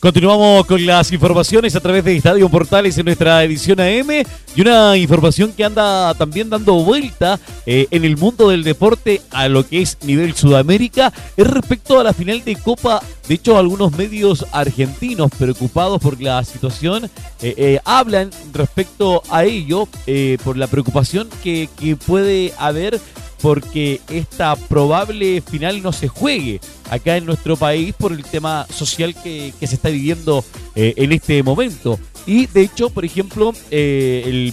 Continuamos 0.00 0.64
con 0.66 0.86
las 0.86 1.10
informaciones 1.10 1.74
a 1.74 1.80
través 1.80 2.04
de 2.04 2.16
Estadio 2.16 2.48
Portales 2.48 2.96
en 2.96 3.06
nuestra 3.06 3.42
edición 3.42 3.80
AM 3.80 4.24
y 4.54 4.60
una 4.60 4.96
información 4.96 5.52
que 5.52 5.64
anda 5.64 6.14
también 6.14 6.48
dando 6.48 6.74
vuelta 6.84 7.40
eh, 7.66 7.88
en 7.90 8.04
el 8.04 8.16
mundo 8.16 8.50
del 8.50 8.62
deporte 8.62 9.20
a 9.32 9.48
lo 9.48 9.66
que 9.66 9.82
es 9.82 9.98
nivel 10.04 10.36
Sudamérica 10.36 11.12
es 11.36 11.46
respecto 11.48 11.98
a 11.98 12.04
la 12.04 12.12
final 12.12 12.44
de 12.44 12.54
Copa. 12.54 13.02
De 13.26 13.34
hecho, 13.34 13.58
algunos 13.58 13.90
medios 13.96 14.46
argentinos 14.52 15.32
preocupados 15.36 16.00
por 16.00 16.22
la 16.22 16.44
situación 16.44 17.06
eh, 17.42 17.54
eh, 17.56 17.80
hablan 17.84 18.30
respecto 18.52 19.24
a 19.30 19.44
ello 19.44 19.88
por 20.44 20.56
la 20.56 20.68
preocupación 20.68 21.28
que, 21.42 21.68
que 21.76 21.96
puede 21.96 22.52
haber 22.56 23.00
porque 23.40 24.00
esta 24.08 24.56
probable 24.56 25.40
final 25.40 25.82
no 25.82 25.92
se 25.92 26.08
juegue 26.08 26.60
acá 26.90 27.16
en 27.16 27.26
nuestro 27.26 27.56
país 27.56 27.94
por 27.94 28.12
el 28.12 28.24
tema 28.24 28.66
social 28.72 29.14
que, 29.14 29.52
se 29.60 29.74
está 29.74 29.88
viviendo 29.88 30.44
eh, 30.74 30.94
en 30.96 31.12
este 31.12 31.42
momento. 31.42 31.98
Y 32.26 32.46
de 32.46 32.60
hecho, 32.60 32.90
por 32.90 33.06
ejemplo, 33.06 33.54
eh, 33.70 34.22
el, 34.26 34.52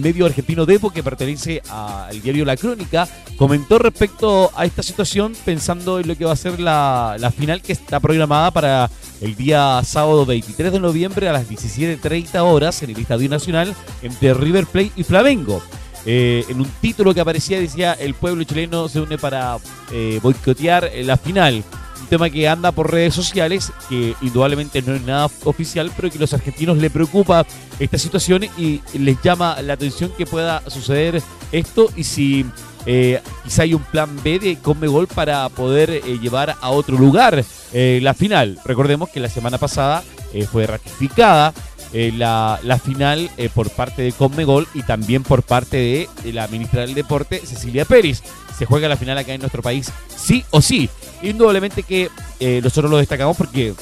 medio, 0.00 0.26
argentino 0.26 0.66
Depo, 0.66 0.90
que 0.90 1.02
pertenece 1.02 1.62
al 1.70 2.20
diario 2.20 2.44
La 2.44 2.58
Crónica, 2.58 3.08
comentó 3.38 3.78
respecto 3.78 4.50
a 4.54 4.66
esta 4.66 4.82
situación 4.82 5.34
pensando 5.44 5.98
en 5.98 6.08
lo 6.08 6.16
que 6.16 6.26
va 6.26 6.32
a 6.32 6.36
ser 6.36 6.60
la, 6.60 7.16
la 7.18 7.30
final 7.30 7.62
que 7.62 7.72
está 7.72 8.00
programada 8.00 8.50
para 8.50 8.90
el 9.22 9.34
día 9.34 9.80
sábado 9.82 10.26
23 10.26 10.72
de 10.72 10.78
noviembre 10.78 11.28
a 11.28 11.32
las 11.32 11.48
17.30 11.48 12.38
horas 12.40 12.82
en 12.82 12.90
el 12.90 12.98
Estadio 12.98 13.30
Nacional 13.30 13.74
entre 14.02 14.34
River 14.34 14.66
Plate 14.66 14.92
y 14.96 15.02
Flamengo. 15.02 15.62
Eh, 16.06 16.44
en 16.48 16.60
un 16.60 16.70
título 16.80 17.12
que 17.12 17.20
aparecía 17.20 17.58
decía 17.58 17.92
el 17.92 18.14
pueblo 18.14 18.44
chileno 18.44 18.88
se 18.88 19.00
une 19.00 19.18
para 19.18 19.58
eh, 19.90 20.20
boicotear 20.22 20.90
la 21.02 21.16
final. 21.16 21.64
Un 22.00 22.06
tema 22.06 22.30
que 22.30 22.48
anda 22.48 22.70
por 22.70 22.92
redes 22.92 23.14
sociales, 23.14 23.72
que 23.88 24.14
indudablemente 24.20 24.80
no 24.82 24.94
es 24.94 25.02
nada 25.02 25.28
oficial, 25.42 25.90
pero 25.96 26.08
que 26.08 26.18
a 26.18 26.20
los 26.20 26.32
argentinos 26.32 26.78
le 26.78 26.90
preocupa 26.90 27.44
esta 27.80 27.98
situación 27.98 28.44
y 28.56 28.80
les 28.96 29.20
llama 29.20 29.60
la 29.62 29.72
atención 29.72 30.12
que 30.16 30.24
pueda 30.24 30.62
suceder 30.70 31.20
esto 31.50 31.90
y 31.96 32.04
si 32.04 32.46
eh, 32.86 33.20
quizá 33.42 33.62
hay 33.62 33.74
un 33.74 33.82
plan 33.82 34.16
B 34.22 34.38
de 34.38 34.56
Conmebol 34.58 35.08
para 35.08 35.48
poder 35.48 35.90
eh, 35.90 36.02
llevar 36.20 36.54
a 36.60 36.70
otro 36.70 36.96
lugar 36.96 37.44
la 37.72 38.14
final. 38.14 38.58
Recordemos 38.64 39.10
que 39.10 39.20
la 39.20 39.28
semana 39.28 39.58
pasada 39.58 40.02
fue 40.50 40.66
ratificada 40.66 41.52
eh, 41.92 42.12
la, 42.14 42.58
la, 42.62 42.78
final 42.78 43.30
eh, 43.36 43.48
por 43.52 43.70
parte 43.70 44.02
de 44.02 44.12
Conmebol 44.12 44.66
y 44.74 44.82
también 44.82 45.22
por 45.22 45.42
parte 45.42 46.08
de, 46.24 46.32
la 46.32 46.48
ministra 46.48 46.82
del 46.82 46.94
Deporte, 46.94 47.40
Cecilia 47.44 47.84
Pérez. 47.84 48.22
Se 48.58 48.66
juega 48.66 48.88
la 48.88 48.96
final 48.96 49.16
acá 49.18 49.34
en 49.34 49.40
nuestro 49.40 49.62
país, 49.62 49.92
sí 50.16 50.44
o 50.50 50.60
sí. 50.60 50.88
Indudablemente 51.22 51.82
que 51.82 52.10
eh, 52.40 52.60
nosotros 52.62 52.90
lo 52.90 52.98
destacamos 52.98 53.36
porque 53.36 53.74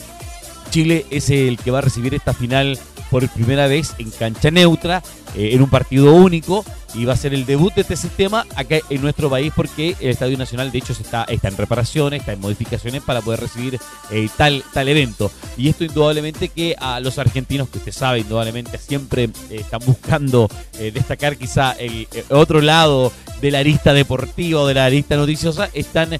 Chile 0.70 1.06
es 1.10 1.30
el 1.30 1.58
que 1.58 1.70
va 1.70 1.78
a 1.78 1.82
recibir 1.82 2.14
esta 2.14 2.34
final 2.34 2.78
por 3.10 3.28
primera 3.28 3.66
vez 3.66 3.94
en 3.98 4.10
cancha 4.10 4.50
neutra, 4.50 5.02
en 5.36 5.62
un 5.62 5.70
partido 5.70 6.14
único 6.14 6.64
y 6.94 7.04
va 7.04 7.14
a 7.14 7.16
ser 7.16 7.34
el 7.34 7.44
debut 7.44 7.74
de 7.74 7.82
este 7.82 7.96
sistema 7.96 8.46
acá 8.56 8.76
en 8.88 9.02
nuestro 9.02 9.28
país 9.28 9.52
porque 9.54 9.96
el 10.00 10.10
Estadio 10.10 10.38
Nacional 10.38 10.70
de 10.70 10.78
hecho 10.78 10.92
está, 10.92 11.24
está 11.24 11.48
en 11.48 11.56
reparaciones, 11.56 12.20
está 12.20 12.32
en 12.32 12.40
modificaciones 12.40 13.02
para 13.02 13.20
poder 13.20 13.40
recibir 13.40 13.78
eh, 14.10 14.28
tal, 14.36 14.62
tal 14.72 14.88
evento. 14.88 15.30
Y 15.56 15.68
esto 15.68 15.84
indudablemente 15.84 16.48
que 16.48 16.76
a 16.78 17.00
los 17.00 17.18
argentinos, 17.18 17.68
que 17.68 17.78
usted 17.78 17.92
sabe, 17.92 18.20
indudablemente 18.20 18.78
siempre 18.78 19.24
eh, 19.24 19.30
están 19.50 19.80
buscando 19.84 20.48
eh, 20.78 20.90
destacar 20.92 21.36
quizá 21.36 21.72
el 21.72 22.06
otro 22.30 22.60
lado 22.60 23.12
de 23.40 23.50
la 23.50 23.62
lista 23.62 23.92
deportiva 23.92 24.60
o 24.60 24.66
de 24.66 24.74
la 24.74 24.88
lista 24.88 25.16
noticiosa, 25.16 25.68
están 25.74 26.18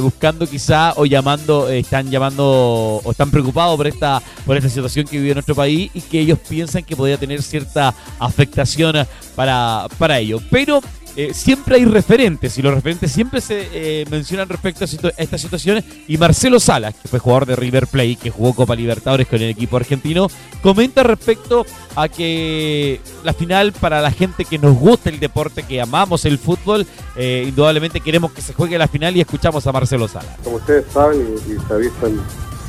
buscando 0.00 0.46
quizá 0.46 0.92
o 0.96 1.06
llamando, 1.06 1.68
están 1.68 2.10
llamando 2.10 3.00
o 3.02 3.10
están 3.10 3.30
preocupados 3.30 3.76
por 3.76 3.86
esta, 3.86 4.22
por 4.46 4.56
esta 4.56 4.68
situación 4.68 5.06
que 5.06 5.18
vive 5.18 5.34
nuestro 5.34 5.54
país 5.54 5.90
y 5.94 6.00
que 6.00 6.20
ellos 6.20 6.38
piensan 6.48 6.84
que 6.84 6.94
podría 6.94 7.16
tener 7.16 7.42
cierta 7.42 7.94
afectación 8.20 8.94
para 9.34 9.88
ello. 10.18 10.40
Pero 10.50 10.80
eh, 11.16 11.34
siempre 11.34 11.76
hay 11.76 11.84
referentes 11.84 12.56
y 12.56 12.62
los 12.62 12.72
referentes 12.72 13.10
siempre 13.10 13.40
se 13.40 13.68
eh, 13.72 14.04
mencionan 14.10 14.48
respecto 14.48 14.84
a, 14.84 15.12
esta 15.16 15.38
situación. 15.38 15.84
Y 16.06 16.18
Marcelo 16.18 16.60
Salas, 16.60 16.94
que 16.94 17.08
fue 17.08 17.18
jugador 17.18 17.46
de 17.46 17.56
River 17.56 17.86
Plate, 17.88 18.16
que 18.16 18.30
jugó 18.30 18.54
Copa 18.54 18.76
Libertadores 18.76 19.26
con 19.26 19.40
el 19.42 19.50
equipo 19.50 19.76
argentino, 19.76 20.28
comenta 20.62 21.02
respecto 21.02 21.66
a 21.96 22.08
que 22.08 23.00
la 23.24 23.32
final 23.32 23.72
para 23.72 24.00
la 24.00 24.12
gente 24.12 24.44
que 24.44 24.58
nos 24.58 24.76
gusta 24.78 25.10
el 25.10 25.18
deporte, 25.18 25.64
que 25.64 25.80
amamos 25.80 26.24
el 26.24 26.38
fútbol, 26.38 26.86
eh, 27.16 27.44
indudablemente 27.48 28.00
queremos 28.00 28.32
que 28.32 28.40
se 28.40 28.52
juegue 28.52 28.78
la 28.78 28.88
final 28.88 29.16
y 29.16 29.20
escuchamos 29.20 29.66
a 29.66 29.72
Marcelo 29.72 30.06
Salas. 30.06 30.36
Como 30.44 30.56
ustedes 30.56 30.86
saben 30.92 31.36
y, 31.46 31.68
se 31.68 31.74
ha 31.74 31.76
visto 31.76 32.06
en 32.06 32.20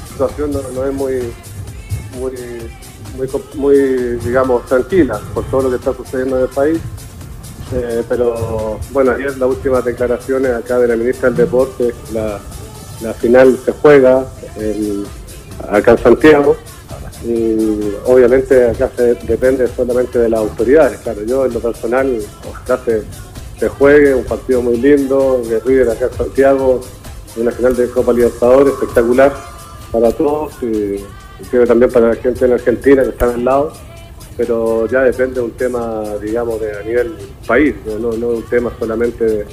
situación 0.10 0.52
no, 0.52 0.86
es 0.86 0.94
muy, 0.94 1.14
muy, 2.20 2.34
muy, 3.16 3.30
muy, 3.56 3.78
digamos, 4.26 4.66
tranquila 4.66 5.22
por 5.34 5.46
todo 5.46 5.64
lo 5.64 5.70
que 5.70 5.76
está 5.76 5.94
sucediendo 5.94 6.38
en 6.38 6.44
el 6.44 6.50
país 6.50 6.80
eh, 7.74 8.04
pero 8.08 8.80
bueno, 8.92 9.12
ayer 9.12 9.38
las 9.38 9.50
últimas 9.50 9.86
declaraciones 9.86 10.52
acá 10.52 10.80
de 10.80 10.88
la 10.88 10.96
ministra 10.96 11.30
del 11.30 11.38
Deporte, 11.38 11.94
la, 12.14 12.40
final 13.14 13.58
se 13.66 13.72
juega 13.72 14.26
acá 15.70 15.92
en 15.92 15.98
Santiago 15.98 16.56
y 17.26 17.96
obviamente 18.06 18.70
acá 18.70 18.92
se 18.96 19.16
depende 19.16 19.68
solamente 19.68 20.20
de 20.20 20.30
las 20.30 20.40
autoridades. 20.40 21.00
Claro, 21.00 21.24
yo 21.24 21.46
en 21.46 21.54
lo 21.54 21.60
personal 21.60 22.20
ojalá 22.50 22.80
se, 23.60 23.68
juegue, 23.70 24.16
un 24.16 24.24
partido 24.24 24.62
muy 24.62 24.78
lindo, 24.78 25.42
de 25.48 25.60
River 25.60 25.90
acá 25.90 26.06
en 26.06 26.18
Santiago, 26.18 26.82
una 27.38 27.52
final 27.52 27.76
de 27.76 27.90
Copa 27.90 28.14
Libertadores 28.14 28.74
espectacular 28.74 29.34
para 29.92 30.12
todos 30.12 30.54
y, 30.62 30.66
y 30.66 31.66
también 31.68 31.92
para 31.92 32.10
la 32.10 32.16
gente 32.16 32.46
en 32.46 32.54
Argentina 32.54 33.04
que 33.04 33.10
está 33.10 33.34
al 33.34 33.46
lado 33.46 33.74
pero 34.38 34.88
ya 34.88 35.02
depende 35.02 35.36
de 35.36 35.42
un 35.42 35.52
tema, 35.52 36.04
digamos, 36.22 36.60
de 36.62 36.78
a 36.78 36.84
nivel 36.84 37.14
país, 37.46 37.76
no, 37.86 38.12
no, 38.12 38.28
un 38.28 38.44
tema 38.44 38.72
solamente 38.80 39.24
de, 39.24 39.46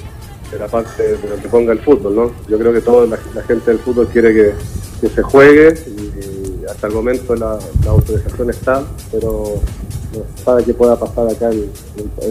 la 0.57 0.67
parte 0.67 1.03
de 1.03 1.29
lo 1.29 1.35
que 1.41 1.47
ponga 1.47 1.73
el 1.73 1.79
fútbol, 1.79 2.15
¿no? 2.15 2.31
Yo 2.47 2.57
creo 2.57 2.73
que 2.73 2.81
toda 2.81 3.05
la, 3.05 3.43
gente 3.43 3.71
del 3.71 3.79
fútbol 3.79 4.07
quiere 4.07 4.33
que, 4.33 5.09
se 5.09 5.21
juegue 5.21 5.73
y, 5.87 6.65
hasta 6.65 6.87
el 6.87 6.93
momento 6.93 7.35
la, 7.35 7.59
autorización 7.87 8.49
está, 8.49 8.83
pero 9.11 9.61
sabe 10.43 10.63
qué 10.63 10.73
pueda 10.73 10.97
pasar 10.99 11.27
acá 11.27 11.51
en, 11.51 11.69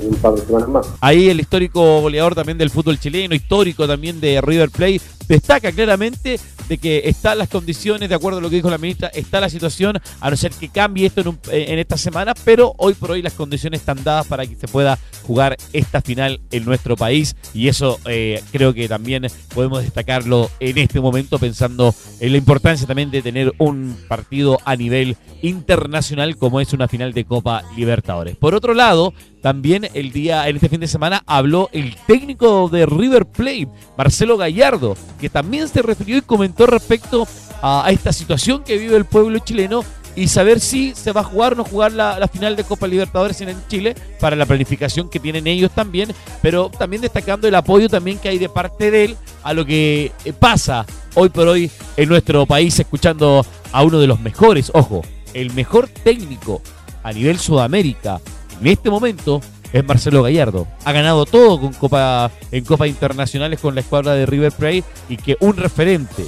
un 0.08 0.16
par 0.16 0.34
de 0.34 0.44
semanas 0.44 0.68
más. 0.68 0.86
Ahí 1.00 1.28
el 1.28 1.40
histórico 1.40 2.00
goleador 2.00 2.34
también 2.34 2.58
del 2.58 2.70
fútbol 2.70 2.98
chileno, 2.98 3.34
histórico 3.34 3.86
también 3.86 4.20
de 4.20 4.40
River 4.40 4.70
Plate, 4.70 5.00
destaca 5.28 5.70
claramente 5.70 6.40
de 6.68 6.78
que 6.78 7.02
están 7.04 7.38
las 7.38 7.48
condiciones, 7.48 8.08
de 8.08 8.14
acuerdo 8.14 8.38
a 8.38 8.42
lo 8.42 8.50
que 8.50 8.56
dijo 8.56 8.70
la 8.70 8.78
ministra, 8.78 9.08
está 9.08 9.40
la 9.40 9.48
situación, 9.48 9.98
a 10.20 10.30
no 10.30 10.36
ser 10.36 10.52
que 10.52 10.68
cambie 10.68 11.06
esto 11.06 11.20
en, 11.20 11.38
en 11.50 11.78
esta 11.78 11.96
semana, 11.96 12.34
pero 12.44 12.74
hoy 12.78 12.94
por 12.94 13.12
hoy 13.12 13.22
las 13.22 13.32
condiciones 13.32 13.80
están 13.80 14.02
dadas 14.04 14.26
para 14.26 14.46
que 14.46 14.56
se 14.56 14.68
pueda 14.68 14.98
jugar 15.22 15.56
esta 15.72 16.00
final 16.00 16.40
en 16.50 16.64
nuestro 16.64 16.96
país 16.96 17.36
y 17.54 17.68
eso 17.68 17.98
eh, 18.06 18.42
creo 18.52 18.72
que 18.72 18.88
también 18.88 19.26
podemos 19.54 19.82
destacarlo 19.82 20.50
en 20.60 20.78
este 20.78 21.00
momento 21.00 21.38
pensando 21.38 21.94
en 22.20 22.32
la 22.32 22.38
importancia 22.38 22.86
también 22.86 23.10
de 23.10 23.22
tener 23.22 23.52
un 23.58 23.96
partido 24.08 24.58
a 24.64 24.76
nivel 24.76 25.16
internacional 25.42 26.36
como 26.36 26.60
es 26.60 26.72
una 26.72 26.88
final 26.88 27.12
de 27.12 27.24
Copa 27.24 27.62
Libertadores. 27.76 28.36
Por 28.36 28.54
otro 28.54 28.74
lado, 28.74 29.12
también 29.42 29.88
el 29.94 30.12
día, 30.12 30.48
en 30.48 30.56
este 30.56 30.68
fin 30.68 30.80
de 30.80 30.88
semana, 30.88 31.22
habló 31.26 31.68
el 31.72 31.96
técnico 32.06 32.68
de 32.68 32.86
River 32.86 33.26
Plate, 33.26 33.68
Marcelo 33.96 34.36
Gallardo, 34.36 34.96
que 35.20 35.30
también 35.30 35.68
se 35.68 35.82
refirió 35.82 36.16
y 36.16 36.22
comentó 36.22 36.57
respecto 36.66 37.26
a, 37.62 37.88
esta 37.90 38.12
situación 38.12 38.62
que 38.64 38.78
vive 38.78 38.96
el 38.96 39.04
pueblo 39.04 39.38
chileno 39.38 39.84
y 40.16 40.26
saber 40.28 40.58
si 40.58 40.94
se 40.94 41.12
va 41.12 41.20
a 41.20 41.24
jugar 41.24 41.52
o 41.52 41.56
no 41.56 41.64
jugar 41.64 41.92
la, 41.92 42.28
final 42.28 42.56
de 42.56 42.64
Copa 42.64 42.86
Libertadores 42.88 43.40
en 43.40 43.56
Chile 43.68 43.94
para 44.18 44.34
la 44.34 44.46
planificación 44.46 45.08
que 45.08 45.20
tienen 45.20 45.46
ellos 45.46 45.70
también, 45.70 46.12
pero 46.42 46.70
también 46.70 47.02
destacando 47.02 47.46
el 47.46 47.54
apoyo 47.54 47.88
también 47.88 48.18
que 48.18 48.28
hay 48.28 48.38
de 48.38 48.48
parte 48.48 48.90
de 48.90 49.04
él 49.04 49.16
a 49.44 49.52
lo 49.52 49.64
que 49.64 50.10
eh, 50.24 50.32
pasa 50.32 50.84
hoy 51.14 51.28
por 51.28 51.46
hoy 51.46 51.70
en 51.96 52.08
nuestro 52.08 52.46
país, 52.46 52.78
escuchando 52.78 53.46
a 53.70 53.82
uno 53.84 54.00
de 54.00 54.08
los 54.08 54.20
mejores, 54.20 54.72
ojo, 54.74 55.02
el 55.34 55.52
mejor 55.52 55.88
técnico 55.88 56.62
a 57.04 57.12
nivel 57.12 57.38
Sudamérica 57.38 58.20
en 58.60 58.66
este 58.66 58.90
momento 58.90 59.40
es 59.72 59.84
Marcelo 59.84 60.22
Gallardo. 60.22 60.66
Ha 60.84 60.92
ganado 60.92 61.26
todo 61.26 61.60
con 61.60 61.72
Copa, 61.72 62.30
en 62.50 62.64
Copas 62.64 62.88
Internacionales 62.88 63.60
con 63.60 63.74
la 63.74 63.82
escuadra 63.82 64.14
de 64.14 64.26
River 64.26 64.52
Plate 64.52 64.84
y 65.08 65.16
que 65.16 65.36
un 65.40 65.56
referente 65.56 66.24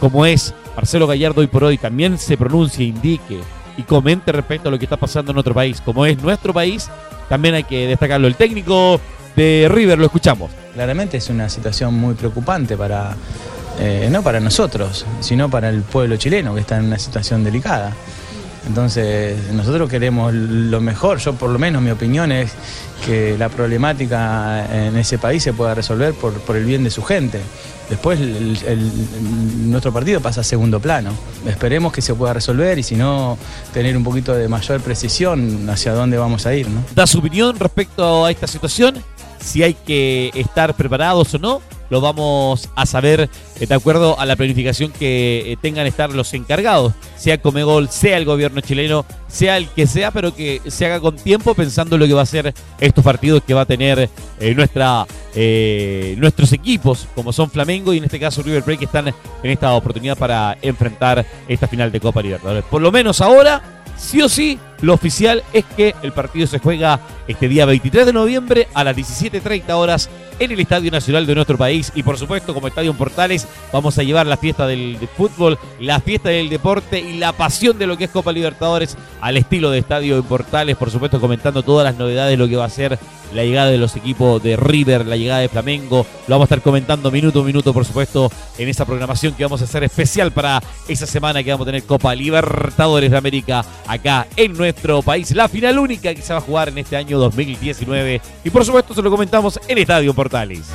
como 0.00 0.26
es 0.26 0.54
Marcelo 0.76 1.06
Gallardo 1.06 1.40
hoy 1.40 1.46
por 1.46 1.64
hoy 1.64 1.78
también 1.78 2.18
se 2.18 2.36
pronuncie, 2.36 2.86
indique 2.86 3.40
y 3.76 3.82
comente 3.82 4.32
respecto 4.32 4.68
a 4.68 4.72
lo 4.72 4.78
que 4.78 4.84
está 4.84 4.96
pasando 4.96 5.32
en 5.32 5.38
otro 5.38 5.54
país, 5.54 5.80
como 5.80 6.06
es 6.06 6.20
nuestro 6.22 6.52
país, 6.52 6.88
también 7.28 7.54
hay 7.54 7.64
que 7.64 7.86
destacarlo. 7.86 8.26
El 8.26 8.36
técnico 8.36 9.00
de 9.36 9.68
River, 9.70 9.98
lo 9.98 10.06
escuchamos. 10.06 10.50
Claramente 10.74 11.16
es 11.16 11.28
una 11.28 11.48
situación 11.48 11.94
muy 11.94 12.14
preocupante 12.14 12.76
para, 12.76 13.16
eh, 13.80 14.08
no 14.10 14.22
para 14.22 14.40
nosotros, 14.40 15.06
sino 15.20 15.50
para 15.50 15.68
el 15.68 15.82
pueblo 15.82 16.16
chileno 16.16 16.54
que 16.54 16.60
está 16.60 16.78
en 16.78 16.86
una 16.86 16.98
situación 16.98 17.44
delicada. 17.44 17.92
Entonces, 18.66 19.52
nosotros 19.52 19.90
queremos 19.90 20.32
lo 20.32 20.80
mejor, 20.80 21.18
yo 21.18 21.34
por 21.34 21.50
lo 21.50 21.58
menos 21.58 21.82
mi 21.82 21.90
opinión 21.90 22.32
es 22.32 22.52
que 23.04 23.36
la 23.36 23.50
problemática 23.50 24.86
en 24.86 24.96
ese 24.96 25.18
país 25.18 25.42
se 25.42 25.52
pueda 25.52 25.74
resolver 25.74 26.14
por, 26.14 26.56
el 26.56 26.64
bien 26.64 26.82
de 26.82 26.90
su 26.90 27.02
gente. 27.02 27.40
Después 27.88 28.18
nuestro 29.66 29.92
partido 29.92 30.20
pasa 30.20 30.40
a 30.40 30.44
segundo 30.44 30.80
plano. 30.80 31.12
Esperemos 31.46 31.92
que 31.92 32.00
se 32.00 32.14
pueda 32.14 32.32
resolver 32.32 32.78
y 32.78 32.82
si 32.82 32.96
no, 32.96 33.36
tener 33.72 33.96
un 33.96 34.04
poquito 34.04 34.34
de 34.34 34.48
mayor 34.48 34.80
precisión 34.80 35.68
hacia 35.68 35.92
dónde 35.92 36.16
vamos 36.16 36.46
a 36.46 36.54
ir. 36.54 36.68
¿no? 36.68 36.82
¿Da 36.94 37.06
su 37.06 37.18
opinión 37.18 37.58
respecto 37.58 38.24
a 38.24 38.30
esta 38.30 38.46
situación? 38.46 38.96
Si 39.40 39.62
hay 39.62 39.74
que 39.74 40.30
estar 40.34 40.74
preparados 40.74 41.34
o 41.34 41.38
no 41.38 41.60
lo 41.90 42.00
vamos 42.00 42.68
a 42.74 42.86
saber 42.86 43.28
eh, 43.60 43.66
de 43.66 43.74
acuerdo 43.74 44.18
a 44.18 44.26
la 44.26 44.36
planificación 44.36 44.90
que 44.90 45.52
eh, 45.52 45.56
tengan 45.60 45.86
estar 45.86 46.10
los 46.10 46.32
encargados, 46.34 46.92
sea 47.16 47.40
Comegol, 47.40 47.88
sea 47.88 48.16
el 48.16 48.24
gobierno 48.24 48.60
chileno, 48.60 49.04
sea 49.28 49.56
el 49.56 49.68
que 49.68 49.86
sea, 49.86 50.10
pero 50.10 50.34
que 50.34 50.60
se 50.66 50.86
haga 50.86 51.00
con 51.00 51.16
tiempo 51.16 51.54
pensando 51.54 51.96
en 51.96 52.00
lo 52.00 52.06
que 52.06 52.14
va 52.14 52.22
a 52.22 52.26
ser 52.26 52.54
estos 52.80 53.04
partidos 53.04 53.42
que 53.46 53.54
va 53.54 53.62
a 53.62 53.66
tener 53.66 54.10
eh, 54.40 54.54
nuestra 54.54 55.06
eh, 55.34 56.14
nuestros 56.18 56.52
equipos, 56.52 57.08
como 57.14 57.32
son 57.32 57.50
Flamengo 57.50 57.92
y 57.92 57.98
en 57.98 58.04
este 58.04 58.20
caso 58.20 58.42
River 58.42 58.62
Plate, 58.62 58.78
que 58.78 58.84
están 58.84 59.08
en 59.08 59.50
esta 59.50 59.72
oportunidad 59.74 60.16
para 60.16 60.56
enfrentar 60.62 61.24
esta 61.48 61.66
final 61.66 61.90
de 61.90 62.00
Copa 62.00 62.22
Libertadores. 62.22 62.64
Por 62.64 62.80
lo 62.80 62.92
menos 62.92 63.20
ahora, 63.20 63.82
sí 63.96 64.22
o 64.22 64.28
sí, 64.28 64.58
lo 64.80 64.94
oficial 64.94 65.42
es 65.52 65.64
que 65.76 65.94
el 66.02 66.12
partido 66.12 66.46
se 66.46 66.58
juega 66.58 67.00
este 67.28 67.48
día 67.48 67.66
23 67.66 68.06
de 68.06 68.12
noviembre 68.12 68.68
a 68.74 68.84
las 68.84 68.96
17.30 68.96 69.70
horas 69.72 70.10
en 70.38 70.50
el 70.50 70.60
Estadio 70.60 70.90
Nacional 70.90 71.26
de 71.26 71.34
nuestro 71.34 71.56
país. 71.56 71.92
Y 71.94 72.02
por 72.02 72.18
supuesto, 72.18 72.54
como 72.54 72.68
Estadio 72.68 72.94
Portales, 72.94 73.46
vamos 73.72 73.98
a 73.98 74.02
llevar 74.02 74.26
la 74.26 74.36
fiesta 74.36 74.66
del, 74.66 74.98
fútbol, 75.16 75.58
la 75.80 76.00
fiesta 76.00 76.30
del 76.30 76.48
deporte 76.48 77.00
y 77.00 77.18
la 77.18 77.32
pasión 77.32 77.78
de 77.78 77.86
lo 77.86 77.96
que 77.96 78.04
es 78.04 78.10
Copa 78.10 78.32
Libertadores 78.32 78.96
al 79.20 79.36
estilo 79.36 79.70
de 79.70 79.78
Estadio 79.78 80.22
Portales. 80.24 80.76
Por 80.76 80.90
supuesto, 80.90 81.20
comentando 81.20 81.62
todas 81.62 81.84
las 81.84 81.96
novedades 81.96 82.32
de 82.32 82.36
lo 82.36 82.48
que 82.48 82.56
va 82.56 82.64
a 82.64 82.70
ser 82.70 82.98
la 83.32 83.42
llegada 83.42 83.70
de 83.70 83.78
los 83.78 83.96
equipos 83.96 84.42
de 84.42 84.56
River, 84.56 85.06
la 85.06 85.16
llegada 85.16 85.40
de 85.40 85.48
Flamengo. 85.48 86.06
Lo 86.28 86.34
vamos 86.34 86.44
a 86.44 86.54
estar 86.54 86.62
comentando 86.62 87.10
minuto 87.10 87.40
a 87.40 87.44
minuto, 87.44 87.72
por 87.72 87.84
supuesto, 87.84 88.30
en 88.58 88.68
esa 88.68 88.84
programación 88.84 89.34
que 89.34 89.42
vamos 89.42 89.60
a 89.60 89.64
hacer 89.64 89.82
especial 89.82 90.30
para 90.30 90.62
esa 90.88 91.06
semana 91.06 91.42
que 91.42 91.50
vamos 91.50 91.66
a 91.66 91.70
tener 91.70 91.84
Copa 91.84 92.14
Libertadores 92.14 93.10
de 93.10 93.16
América 93.16 93.64
acá 93.86 94.26
en 94.36 94.52
nuestro 94.56 95.02
país. 95.02 95.34
La 95.34 95.48
final 95.48 95.78
única 95.78 96.14
que 96.14 96.22
se 96.22 96.32
va 96.32 96.38
a 96.38 96.42
jugar 96.42 96.68
en 96.68 96.78
este 96.78 96.96
año 96.96 97.13
2019. 97.18 98.20
Y 98.44 98.50
por 98.50 98.64
supuesto, 98.64 98.94
se 98.94 99.02
lo 99.02 99.10
comentamos 99.10 99.60
en 99.68 99.78
Estadio 99.78 100.14
Portales. 100.14 100.66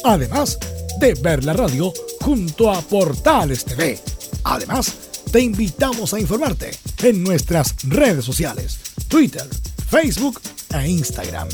además 0.04 0.58
de 1.00 1.14
ver 1.16 1.44
la 1.44 1.54
radio 1.54 1.94
junto 2.22 2.72
a 2.72 2.82
Portales 2.82 3.66
TV. 3.66 4.00
Además, 4.44 4.94
te 5.36 5.42
invitamos 5.42 6.14
a 6.14 6.20
informarte 6.22 6.72
en 7.04 7.22
nuestras 7.22 7.76
redes 7.90 8.24
sociales, 8.24 8.80
Twitter, 9.10 9.46
Facebook 9.90 10.40
e 10.74 10.88
Instagram. 10.88 11.50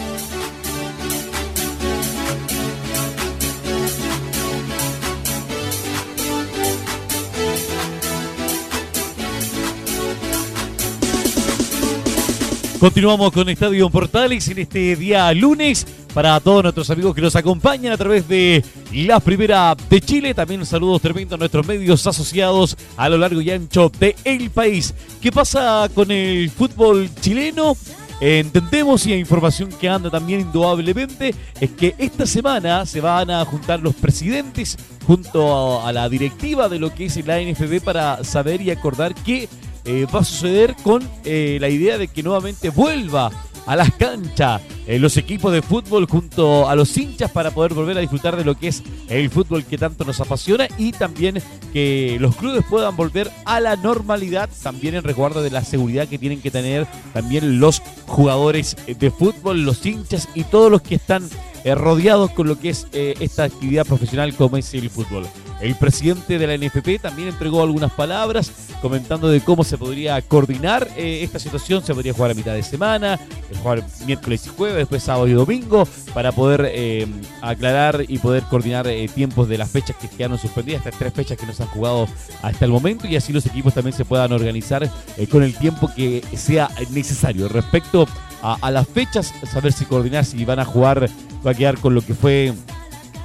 Continuamos 12.80 13.32
con 13.32 13.48
Estadio 13.48 13.90
Portales 13.90 14.46
en 14.46 14.58
este 14.58 14.94
día 14.94 15.32
lunes 15.34 15.84
para 16.14 16.38
todos 16.38 16.62
nuestros 16.62 16.88
amigos 16.90 17.12
que 17.12 17.20
nos 17.20 17.34
acompañan 17.34 17.92
a 17.92 17.96
través 17.96 18.28
de 18.28 18.64
la 18.92 19.18
primera 19.18 19.76
de 19.90 20.00
Chile. 20.00 20.32
También 20.32 20.64
saludos 20.64 21.02
tremendos 21.02 21.34
a 21.34 21.38
nuestros 21.38 21.66
medios 21.66 22.06
asociados 22.06 22.76
a 22.96 23.08
lo 23.08 23.18
largo 23.18 23.40
y 23.40 23.50
ancho 23.50 23.90
de 23.98 24.14
el 24.22 24.50
país. 24.50 24.94
¿Qué 25.20 25.32
pasa 25.32 25.90
con 25.92 26.12
el 26.12 26.50
fútbol 26.50 27.10
chileno? 27.20 27.76
Entendemos 28.20 29.06
y 29.06 29.12
hay 29.12 29.18
información 29.18 29.70
que 29.70 29.88
anda 29.88 30.08
también 30.08 30.40
indudablemente 30.40 31.34
es 31.60 31.70
que 31.70 31.96
esta 31.98 32.26
semana 32.26 32.86
se 32.86 33.00
van 33.00 33.30
a 33.30 33.44
juntar 33.44 33.80
los 33.80 33.94
presidentes 33.96 34.76
junto 35.06 35.84
a, 35.84 35.92
la 35.92 36.08
directiva 36.08 36.68
de 36.68 36.78
lo 36.78 36.94
que 36.94 37.06
es 37.06 37.26
la 37.26 37.40
NFB 37.40 37.80
para 37.82 38.22
saber 38.22 38.60
y 38.60 38.70
acordar 38.70 39.14
qué 39.14 39.48
eh, 39.88 40.06
va 40.14 40.20
a 40.20 40.24
suceder 40.24 40.76
con 40.82 41.02
eh, 41.24 41.56
la 41.62 41.70
idea 41.70 41.96
de 41.96 42.08
que 42.08 42.22
nuevamente 42.22 42.68
vuelva 42.68 43.30
a 43.64 43.74
las 43.74 43.90
canchas 43.94 44.60
eh, 44.86 44.98
los 44.98 45.16
equipos 45.16 45.50
de 45.50 45.62
fútbol 45.62 46.06
junto 46.06 46.68
a 46.68 46.76
los 46.76 46.94
hinchas 46.98 47.30
para 47.30 47.52
poder 47.52 47.72
volver 47.72 47.96
a 47.96 48.00
disfrutar 48.02 48.36
de 48.36 48.44
lo 48.44 48.54
que 48.54 48.68
es 48.68 48.82
el 49.08 49.30
fútbol 49.30 49.64
que 49.64 49.78
tanto 49.78 50.04
nos 50.04 50.20
apasiona 50.20 50.68
y 50.76 50.92
también 50.92 51.42
que 51.72 52.18
los 52.20 52.36
clubes 52.36 52.66
puedan 52.68 52.96
volver 52.96 53.30
a 53.46 53.60
la 53.60 53.76
normalidad 53.76 54.50
también 54.62 54.94
en 54.94 55.04
resguardo 55.04 55.42
de 55.42 55.50
la 55.50 55.64
seguridad 55.64 56.06
que 56.06 56.18
tienen 56.18 56.42
que 56.42 56.50
tener 56.50 56.86
también 57.14 57.58
los 57.58 57.80
jugadores 58.06 58.76
de 58.86 59.10
fútbol, 59.10 59.62
los 59.62 59.86
hinchas 59.86 60.28
y 60.34 60.44
todos 60.44 60.70
los 60.70 60.82
que 60.82 60.96
están 60.96 61.26
rodeados 61.64 62.30
con 62.32 62.46
lo 62.46 62.58
que 62.58 62.68
es 62.68 62.86
esta 62.92 63.44
actividad 63.44 63.86
profesional 63.86 64.34
como 64.34 64.58
es 64.58 64.74
el 64.74 64.90
fútbol. 64.90 65.26
El 65.60 65.74
presidente 65.74 66.38
de 66.38 66.46
la 66.46 66.56
NFP 66.56 67.00
también 67.00 67.28
entregó 67.28 67.62
algunas 67.62 67.92
palabras 67.92 68.50
comentando 68.80 69.28
de 69.28 69.40
cómo 69.40 69.64
se 69.64 69.76
podría 69.76 70.22
coordinar 70.22 70.88
eh, 70.96 71.20
esta 71.22 71.38
situación. 71.38 71.84
Se 71.84 71.94
podría 71.94 72.12
jugar 72.12 72.30
a 72.30 72.34
mitad 72.34 72.54
de 72.54 72.62
semana, 72.62 73.18
jugar 73.60 73.82
miércoles 74.06 74.46
y 74.46 74.50
jueves, 74.50 74.78
después 74.78 75.02
sábado 75.02 75.26
y 75.26 75.32
domingo, 75.32 75.86
para 76.14 76.32
poder 76.32 77.08
aclarar 77.42 78.04
y 78.06 78.18
poder 78.18 78.44
coordinar 78.44 78.88
tiempos 79.14 79.48
de 79.48 79.58
las 79.58 79.70
fechas 79.70 79.96
que 79.96 80.08
quedaron 80.08 80.38
suspendidas, 80.38 80.84
estas 80.86 80.98
tres 80.98 81.12
fechas 81.12 81.36
que 81.36 81.46
nos 81.46 81.60
han 81.60 81.68
jugado 81.68 82.08
hasta 82.42 82.64
el 82.64 82.70
momento, 82.70 83.06
y 83.06 83.16
así 83.16 83.32
los 83.32 83.46
equipos 83.46 83.74
también 83.74 83.96
se 83.96 84.04
puedan 84.04 84.32
organizar 84.32 84.88
con 85.30 85.42
el 85.42 85.54
tiempo 85.54 85.90
que 85.94 86.22
sea 86.36 86.70
necesario. 86.90 87.48
Respecto 87.48 88.06
a, 88.42 88.70
las 88.70 88.86
fechas, 88.86 89.34
saber 89.50 89.72
si 89.72 89.84
coordinar, 89.84 90.24
si 90.24 90.44
van 90.44 90.58
a 90.58 90.64
jugar, 90.64 91.08
va 91.46 91.50
a 91.50 91.54
quedar 91.54 91.78
con 91.78 91.94
lo 91.94 92.02
que 92.02 92.14
fue 92.14 92.54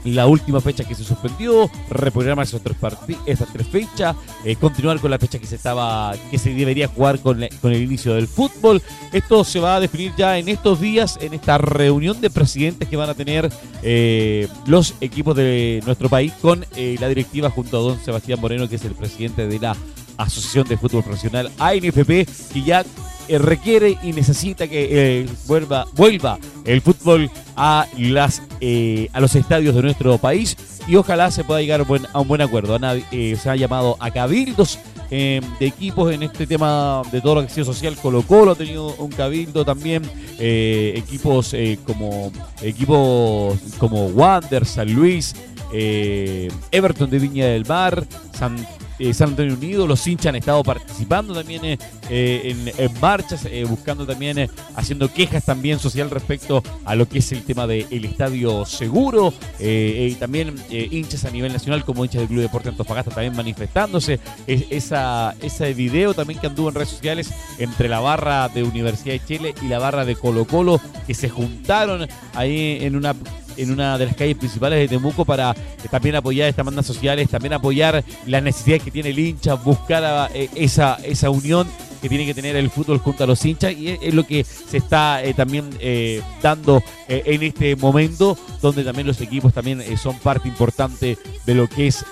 la 0.06 0.28
última 0.28 0.62
fecha 0.62 0.84
que 0.84 0.96
se 0.96 1.04
suspendió, 1.04 1.70
reprogramar 1.90 2.46
esas 2.46 2.62
tres, 2.62 3.68
fechas, 3.68 4.16
eh, 4.44 4.56
continuar 4.56 5.00
con 5.00 5.12
la 5.12 5.20
fecha 5.20 5.40
que 5.40 5.48
se 5.48 5.56
estaba, 5.56 6.14
que 6.30 6.38
se 6.38 6.54
debería 6.54 6.88
jugar 6.88 7.20
con, 7.20 7.44
el 7.44 7.82
inicio 7.82 8.14
del 8.16 8.28
fútbol. 8.28 8.82
Esto 9.12 9.44
se 9.44 9.60
va 9.60 9.76
a 9.76 9.80
definir 9.80 10.14
ya 10.18 10.38
en 10.38 10.50
estos 10.50 10.80
días, 10.82 11.18
en 11.22 11.34
esta 11.34 11.58
reunión 11.58 12.20
de 12.22 12.30
presidentes 12.30 12.88
que 12.88 12.98
van 12.98 13.10
a 13.10 13.14
tener 13.14 13.50
eh, 13.82 14.48
los 14.66 14.96
equipos 15.02 15.36
de 15.36 15.82
nuestro 15.86 16.10
país 16.10 16.34
con 16.42 16.66
eh, 16.76 16.98
la 17.00 17.08
directiva 17.08 17.50
junto 17.50 17.78
a 17.78 17.82
don 17.82 18.00
Sebastián 18.00 18.40
Moreno, 18.42 18.68
que 18.68 18.76
es 18.76 18.86
el 18.86 18.94
presidente 18.96 19.48
de 19.48 19.60
la 19.60 19.76
Asociación 20.18 20.68
de 20.68 20.78
Fútbol 20.78 21.04
Profesional 21.04 21.52
ANFP, 21.60 22.28
que 22.54 22.62
ya 22.64 22.84
eh, 23.28 23.38
requiere 23.38 23.98
y 24.04 24.12
necesita 24.12 24.68
que 24.68 25.22
eh, 25.22 25.30
vuelva, 25.48 25.86
vuelva 25.94 26.38
el 26.66 26.82
fútbol 26.82 27.30
a, 27.56 27.88
las, 27.98 28.42
eh, 28.60 29.10
a 29.14 29.20
los 29.20 29.36
estadios 29.36 29.76
de 29.76 29.82
nuestro 29.82 30.18
país 30.18 30.58
y 30.88 30.96
ojalá 30.96 31.32
se 31.32 31.44
pueda 31.44 31.62
llegar 31.62 31.86
a 32.12 32.20
un 32.20 32.28
buen 32.28 32.42
acuerdo. 32.42 32.78
se 33.10 33.50
ha 33.50 33.56
llamado 33.56 33.96
a 34.00 34.12
cabildos 34.12 34.80
de 35.10 35.44
equipos 35.60 36.12
en 36.12 36.24
este 36.24 36.48
tema 36.48 37.04
de 37.12 37.22
todo 37.22 37.36
lo 37.36 37.42
que 37.42 37.48
ha 37.48 37.50
sido 37.50 37.66
social. 37.66 37.96
Colo 38.02 38.24
Colo 38.24 38.52
ha 38.52 38.56
tenido 38.56 38.96
un 38.96 39.12
cabildo 39.12 39.64
también, 39.64 40.04
equipos 40.40 41.56
como 41.86 42.32
equipos 42.62 43.60
como 43.78 44.08
Wander, 44.08 44.66
San 44.66 44.92
Luis, 44.92 45.36
Everton 45.72 47.10
de 47.10 47.20
Viña 47.20 47.46
del 47.46 47.66
Mar, 47.66 48.06
San 48.34 48.58
eh, 49.00 49.14
San 49.14 49.30
Antonio 49.30 49.54
Unido, 49.56 49.88
los 49.88 50.06
hinchas 50.08 50.28
han 50.28 50.36
estado 50.36 50.64
participando 50.64 51.34
también 51.34 51.62
eh, 51.64 51.78
en, 52.78 53.02
marchas, 53.02 53.46
eh, 53.46 53.66
buscando 53.68 54.06
también, 54.06 54.50
haciendo 54.76 55.12
quejas 55.12 55.46
también 55.46 55.80
social 55.80 56.10
respecto 56.10 56.64
a 56.86 56.96
lo 56.96 57.08
que 57.08 57.20
es 57.20 57.32
el 57.32 57.44
tema 57.44 57.68
del 57.68 58.06
estadio 58.06 58.66
seguro, 58.66 59.34
y 59.60 60.14
también 60.16 60.56
hinchas 60.70 61.26
a 61.26 61.32
nivel 61.32 61.54
nacional 61.54 61.84
como 61.84 62.04
hinchas 62.06 62.22
del 62.22 62.28
Club 62.28 62.42
Deporte 62.42 62.70
Antofagasta 62.70 63.12
también 63.12 63.36
manifestándose, 63.36 64.20
esa, 64.48 65.36
ese 65.42 65.74
video 65.74 66.14
también 66.14 66.40
que 66.40 66.48
anduvo 66.48 66.70
en 66.70 66.76
redes 66.76 66.90
sociales 66.90 67.32
entre 67.58 67.90
la 67.90 68.00
barra 68.00 68.50
de 68.50 68.64
Universidad 68.64 69.14
de 69.14 69.26
Chile 69.26 69.56
y 69.62 69.68
la 69.68 69.80
barra 69.80 70.06
de 70.06 70.16
Colo 70.16 70.46
Colo, 70.46 70.80
que 71.08 71.14
se 71.14 71.30
juntaron 71.30 72.08
ahí 72.36 72.80
en 72.82 72.96
una 72.96 73.16
en 73.58 73.72
una 73.72 73.98
de 73.98 74.06
las 74.06 74.16
calles 74.16 74.38
principales 74.38 74.80
de 74.80 74.88
Temuco 74.88 75.26
para 75.26 75.52
eh, 75.52 75.88
también 75.90 76.16
apoyar 76.16 76.50
estas 76.50 76.66
bandas 76.66 76.86
sociales, 76.86 77.30
también 77.30 77.54
apoyar 77.54 78.04
las 78.26 78.44
necesidades 78.44 78.84
que 78.84 78.92
tiene 78.92 79.10
el 79.10 79.20
hincha, 79.20 79.56
buscar 79.56 80.30
eh, 80.34 80.50
esa, 80.56 80.96
esa 81.04 81.30
unión 81.30 81.68
que 82.04 82.10
tiene 82.10 82.26
que 82.26 82.34
tener 82.34 82.58
el 82.58 82.70
fútbol 82.70 82.98
junto 82.98 83.24
a 83.24 83.28
los 83.28 83.44
hinchas 83.46 83.72
y 83.72 83.98
es, 84.02 84.14
lo 84.14 84.28
que 84.28 84.44
se 84.44 84.76
está 84.78 85.24
eh, 85.24 85.34
también 85.34 85.70
dando 86.42 86.84
en 87.08 87.44
este 87.44 87.78
momento 87.78 88.38
donde 88.62 88.84
también 88.84 89.08
los 89.08 89.22
equipos 89.22 89.54
también 89.54 89.82
son 89.98 90.20
parte 90.20 90.50
importante 90.50 91.18
de 91.46 91.56
lo 91.56 91.70
que 91.70 91.88
es 91.88 92.06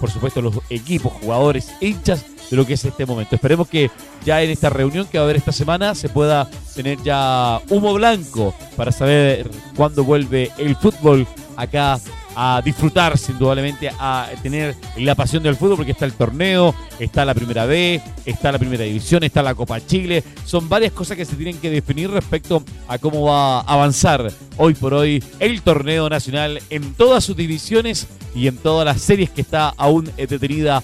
por 0.00 0.10
supuesto 0.10 0.42
los 0.42 0.58
equipos, 0.68 1.12
jugadores, 1.12 1.70
hinchas 1.80 2.24
de 2.50 2.56
lo 2.56 2.66
que 2.66 2.74
es 2.74 2.84
este 2.84 3.06
momento. 3.06 3.36
Esperemos 3.36 3.68
que 3.68 3.90
ya 4.24 4.42
en 4.42 4.50
esta 4.50 4.70
reunión 4.70 5.06
que 5.06 5.18
va 5.18 5.22
a 5.22 5.26
haber 5.26 5.36
esta 5.36 5.52
semana 5.52 5.94
se 5.94 6.08
pueda 6.08 6.48
tener 6.74 7.00
ya 7.02 7.60
humo 7.68 7.94
blanco 7.94 8.54
para 8.76 8.92
saber 8.92 9.48
cuándo 9.76 10.04
vuelve 10.04 10.50
el 10.58 10.76
fútbol 10.76 11.26
acá 11.56 12.00
a 12.36 12.60
disfrutar, 12.62 13.14
indudablemente, 13.28 13.90
a 13.98 14.28
tener 14.42 14.76
la 14.98 15.14
pasión 15.14 15.42
del 15.42 15.56
fútbol, 15.56 15.76
porque 15.76 15.92
está 15.92 16.04
el 16.04 16.12
torneo, 16.12 16.74
está 17.00 17.24
la 17.24 17.34
primera 17.34 17.64
B, 17.64 18.00
está 18.26 18.52
la 18.52 18.58
primera 18.58 18.84
división, 18.84 19.24
está 19.24 19.42
la 19.42 19.54
Copa 19.54 19.84
Chile. 19.84 20.22
Son 20.44 20.68
varias 20.68 20.92
cosas 20.92 21.16
que 21.16 21.24
se 21.24 21.34
tienen 21.34 21.58
que 21.58 21.70
definir 21.70 22.10
respecto 22.10 22.62
a 22.86 22.98
cómo 22.98 23.24
va 23.24 23.60
a 23.60 23.72
avanzar 23.72 24.30
hoy 24.58 24.74
por 24.74 24.92
hoy 24.92 25.24
el 25.40 25.62
torneo 25.62 26.10
nacional 26.10 26.60
en 26.68 26.94
todas 26.94 27.24
sus 27.24 27.36
divisiones 27.36 28.06
y 28.34 28.48
en 28.48 28.58
todas 28.58 28.84
las 28.84 29.00
series 29.00 29.30
que 29.30 29.40
está 29.40 29.70
aún 29.70 30.10
detenida 30.16 30.82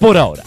por 0.00 0.16
ahora. 0.16 0.42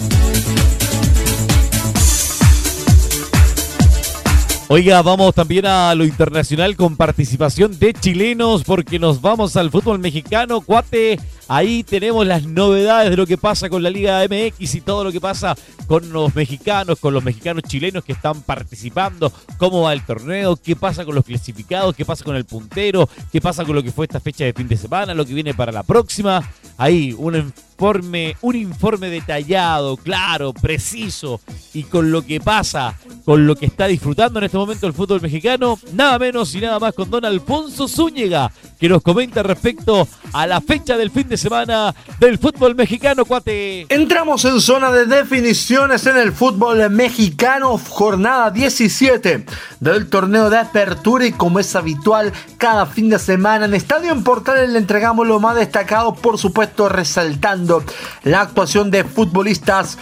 Oiga, 4.70 5.02
vamos 5.02 5.34
también 5.34 5.66
a 5.66 5.96
lo 5.96 6.04
internacional 6.04 6.76
con 6.76 6.98
participación 6.98 7.80
de 7.80 7.94
chilenos 7.94 8.66
porque 8.66 9.00
nos 9.00 9.22
vamos 9.22 9.56
al 9.56 9.72
fútbol 9.72 9.98
mexicano, 9.98 10.60
cuate. 10.60 11.18
Ahí 11.48 11.84
tenemos 11.84 12.28
las 12.28 12.46
novedades 12.46 13.10
de 13.10 13.18
lo 13.18 13.26
que 13.26 13.38
pasa 13.38 13.70
con 13.70 13.82
la 13.82 13.90
Liga 13.90 14.26
MX 14.28 14.76
y 14.76 14.82
todo 14.82 15.04
lo 15.04 15.12
que 15.12 15.22
pasa 15.22 15.56
con 15.88 16.12
los 16.12 16.36
mexicanos, 16.36 17.00
con 17.00 17.14
los 17.14 17.24
mexicanos 17.24 17.64
chilenos 17.64 18.04
que 18.04 18.12
están 18.12 18.42
participando, 18.42 19.32
cómo 19.58 19.84
va 19.84 19.94
el 19.94 20.06
torneo, 20.06 20.58
qué 20.58 20.76
pasa 20.76 21.06
con 21.06 21.16
los 21.16 21.24
clasificados, 21.24 21.96
qué 21.96 22.04
pasa 22.04 22.26
con 22.26 22.36
el 22.36 22.44
puntero, 22.44 23.10
qué 23.32 23.40
pasa 23.40 23.64
con 23.64 23.76
lo 23.76 23.84
que 23.84 23.94
fue 23.94 24.06
esta 24.06 24.20
fecha 24.20 24.44
de 24.44 24.54
fin 24.54 24.68
de 24.68 24.76
semana, 24.76 25.14
lo 25.14 25.26
que 25.26 25.34
viene 25.34 25.54
para 25.54 25.72
la 25.72 25.84
próxima. 25.84 26.44
Ahí 26.78 27.16
un 27.18 27.36
informe, 27.36 28.36
un 28.42 28.56
informe 28.56 29.10
detallado, 29.10 29.98
claro, 29.98 30.54
preciso 30.54 31.40
y 31.74 31.84
con 31.84 32.12
lo 32.12 32.24
que 32.24 32.42
pasa, 32.42 32.98
con 33.24 33.48
lo 33.48 33.56
que 33.56 33.68
está 33.68 33.88
disfrutando 33.88 34.40
en 34.40 34.46
este 34.46 34.58
momento 34.58 34.86
el 34.86 34.94
fútbol 34.94 35.22
mexicano, 35.22 35.80
nada 35.94 36.20
menos 36.20 36.54
y 36.54 36.60
nada 36.60 36.80
más 36.80 36.94
con 36.94 37.10
don 37.10 37.24
Alfonso 37.24 37.88
Zúñiga, 37.88 38.52
que 38.80 38.90
nos 38.90 39.02
comenta 39.02 39.42
respecto 39.42 40.08
a 40.34 40.46
la 40.46 40.60
fecha 40.60 40.98
del 40.98 41.12
fin 41.12 41.30
de 41.30 41.37
semana 41.38 41.94
del 42.20 42.38
fútbol 42.38 42.76
mexicano, 42.76 43.26
cuate. 43.26 43.86
Entramos 43.90 44.44
en 44.46 44.60
zona 44.62 44.92
de 44.92 45.06
definiciones 45.06 46.06
en 46.06 46.18
el 46.18 46.32
fútbol 46.32 46.90
mexicano, 46.90 47.78
jornada 47.78 48.52
17 48.52 49.46
del 49.80 50.10
torneo 50.10 50.50
de 50.50 50.58
apertura 50.58 51.26
y 51.26 51.32
como 51.32 51.60
es 51.60 51.76
habitual 51.76 52.34
cada 52.58 52.86
fin 52.86 53.10
de 53.10 53.20
semana 53.20 53.66
en 53.66 53.74
Estadio 53.74 54.12
en 54.12 54.24
Portales 54.24 54.70
le 54.70 54.80
entregamos 54.80 55.28
lo 55.28 55.40
más 55.40 55.56
destacado, 55.56 56.16
por 56.16 56.38
supuesto 56.38 56.90
resaltando 56.90 57.84
la 58.24 58.42
actuación 58.42 58.92
de 58.92 59.04
futbolistas 59.04 59.98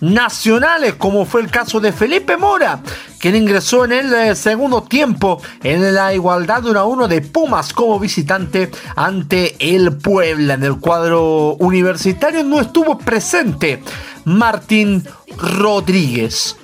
nacionales, 0.00 0.94
como 0.94 1.24
fue 1.24 1.42
el 1.42 1.50
caso 1.50 1.80
de 1.80 1.92
Felipe 1.92 2.36
Mora, 2.36 2.80
quien 3.18 3.36
ingresó 3.36 3.84
en 3.84 3.92
el 3.92 4.12
eh, 4.14 4.34
segundo 4.34 4.82
tiempo 4.82 5.40
en 5.62 5.94
la 5.94 6.14
igualdad 6.14 6.64
1 6.64 6.78
a 6.78 6.84
1 6.84 7.08
de 7.08 7.20
Pumas 7.20 7.72
como 7.72 7.98
visitante 7.98 8.70
ante 8.96 9.56
el 9.58 9.96
Puebla. 9.96 10.54
En 10.54 10.64
el 10.64 10.78
cuadro 10.78 11.54
universitario 11.54 12.42
no 12.42 12.60
estuvo 12.60 12.98
presente 12.98 13.82
Martín 14.24 15.04
Rodríguez. 15.36 16.56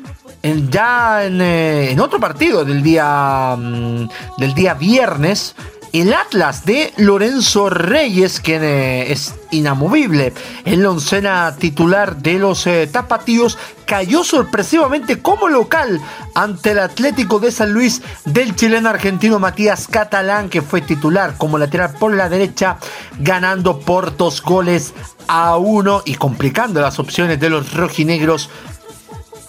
ya 0.71 1.25
en, 1.25 1.41
eh, 1.41 1.91
en, 1.91 2.01
otro 2.01 2.21
partido 2.21 2.65
del 2.65 2.83
día, 2.83 3.57
mm, 3.59 4.09
del 4.39 4.55
día 4.55 4.75
viernes, 4.75 5.57
el 5.93 6.13
Atlas 6.13 6.65
de 6.65 6.93
Lorenzo 6.97 7.71
Reyes, 7.71 8.41
quien 8.41 8.63
eh, 8.63 9.13
es 9.13 9.35
inamovible 9.51 10.33
en 10.65 10.83
la 10.83 10.91
oncena 10.91 11.55
titular 11.59 12.17
de 12.17 12.35
los 12.39 12.67
eh, 12.67 12.89
tapatíos, 12.91 13.59
cayó 13.87 14.25
sorpresivamente 14.25 15.23
como 15.23 15.49
local 15.49 16.01
ante 16.35 16.73
el 16.73 16.81
Atlético 16.81 17.39
de 17.39 17.53
San 17.53 17.73
Luis 17.73 18.03
del 18.25 18.55
chileno 18.57 18.89
argentino 18.89 19.39
Matías 19.39 19.89
Catalán, 19.89 20.49
que 20.49 20.63
fue 20.63 20.81
titular 20.81 21.37
como 21.39 21.59
lateral 21.59 21.95
por 21.99 22.15
la 22.15 22.29
derecha, 22.29 22.79
ganando 23.19 23.81
por 23.81 24.17
dos 24.17 24.43
goles 24.43 24.93
a 25.29 25.57
uno 25.57 26.03
y 26.05 26.15
complicando 26.15 26.81
las 26.81 26.99
opciones 26.99 27.41
de 27.41 27.51
los 27.51 27.73
rojinegros 27.73 28.51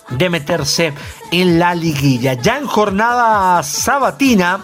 de 0.10 0.30
meterse 0.30 0.94
en 1.32 1.60
la 1.60 1.76
liguilla. 1.76 2.34
Ya 2.34 2.58
en 2.58 2.68
jornada 2.68 3.62
sabatina, 3.64 4.62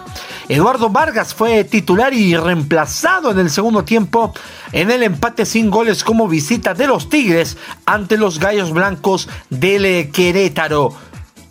Eduardo 0.50 0.90
Vargas 0.90 1.34
fue 1.34 1.64
titular 1.64 2.14
y 2.14 2.36
reemplazado 2.36 3.32
en 3.32 3.40
el 3.40 3.50
segundo 3.50 3.84
tiempo 3.84 4.34
en 4.72 4.92
el 4.92 5.04
empate 5.04 5.46
sin 5.46 5.70
goles 5.70 6.04
como 6.04 6.28
visita 6.28 6.74
de 6.74 6.88
los 6.88 7.10
Tigres 7.10 7.58
ante 7.86 8.18
los 8.18 8.40
Gallos 8.40 8.72
Blancos 8.72 9.30
del 9.50 10.12
Querétaro. 10.12 10.94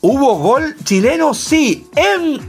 ¿Hubo 0.01 0.35
gol 0.37 0.77
chileno? 0.85 1.33
Sí, 1.33 1.87
en 1.95 2.41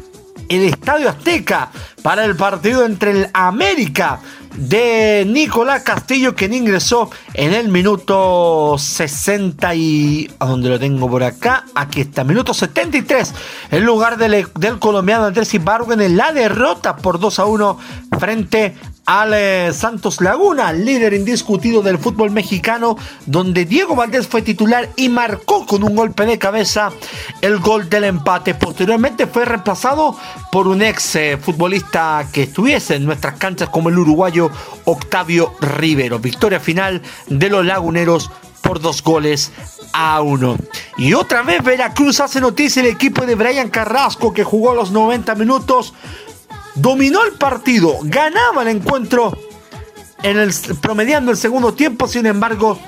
el 0.56 0.66
Estadio 0.66 1.10
Azteca 1.10 1.70
para 2.02 2.26
el 2.26 2.36
partido 2.36 2.86
entre 2.86 3.12
el 3.12 3.30
América 3.34 4.20
de 4.56 5.26
Nicolás 5.28 5.84
Castillo, 5.84 6.36
quien 6.36 6.54
ingresó 6.54 7.10
en 7.34 7.54
el 7.54 7.70
minuto 7.70 8.76
60 8.78 9.76
y... 9.76 10.32
¿A 10.40 10.46
dónde 10.46 10.70
lo 10.70 10.80
tengo 10.80 11.10
por 11.10 11.24
acá? 11.24 11.66
Aquí 11.74 12.02
está, 12.02 12.24
minuto 12.24 12.54
73, 12.54 13.34
en 13.72 13.84
lugar 13.84 14.18
del, 14.18 14.48
del 14.56 14.80
colombiano 14.80 15.26
Andrés 15.26 15.54
Ibargo 15.54 15.94
en 15.94 16.18
la 16.18 16.32
derrota 16.32 16.98
por 16.98 17.20
2 17.20 17.40
a 17.40 17.46
1 17.46 17.80
frente 18.20 18.76
al 19.06 19.74
Santos 19.74 20.22
Laguna, 20.22 20.72
líder 20.72 21.14
indiscutido 21.14 21.82
del 21.82 21.98
fútbol 21.98 22.32
mexicano, 22.32 22.98
donde 23.26 23.66
Diego 23.66 23.96
Valdés 23.96 24.28
fue 24.28 24.42
titular 24.42 24.90
y 24.96 25.10
marcó 25.10 25.66
con 25.66 25.84
un 25.84 25.96
golpe 25.96 26.26
de 26.26 26.40
cabeza 26.40 26.92
el 27.42 27.60
gol 27.60 27.90
del 27.90 28.06
empate. 28.06 28.54
Posteriormente 28.54 29.28
fue 29.28 29.46
reemplazado 29.46 30.18
por 30.52 30.68
un 30.68 30.82
ex 30.82 31.16
eh, 31.16 31.38
futbolista 31.38 32.26
que 32.32 32.44
estuviese 32.44 32.96
en 32.96 33.06
nuestras 33.06 33.38
canchas 33.38 33.70
como 33.70 33.90
el 33.90 33.98
uruguayo 33.98 34.50
Octavio 34.86 35.54
Rivero. 35.60 36.20
Victoria 36.20 36.60
final 36.60 37.02
de 37.28 37.50
los 37.50 37.66
laguneros 37.66 38.32
por 38.62 38.80
dos 38.80 39.04
goles 39.04 39.52
a 39.92 40.22
uno. 40.22 40.56
Y 40.98 41.14
otra 41.14 41.44
vez 41.44 41.64
Veracruz 41.64 42.22
hace 42.22 42.40
noticia 42.40 42.82
el 42.82 42.88
equipo 42.88 43.26
de 43.26 43.36
Brian 43.36 43.70
Carrasco 43.70 44.34
que 44.34 44.44
jugó 44.44 44.74
los 44.74 44.92
90 44.92 45.36
minutos 45.36 45.94
dominó 46.76 47.24
el 47.24 47.34
partido, 47.34 47.98
ganaba 48.04 48.64
el 48.64 48.70
encuentro 48.70 49.38
en 50.24 50.38
el, 50.38 50.54
promediando 50.82 51.32
el 51.32 51.38
segundo 51.38 51.74
tiempo, 51.74 52.08
sin 52.08 52.26
embargo, 52.26 52.80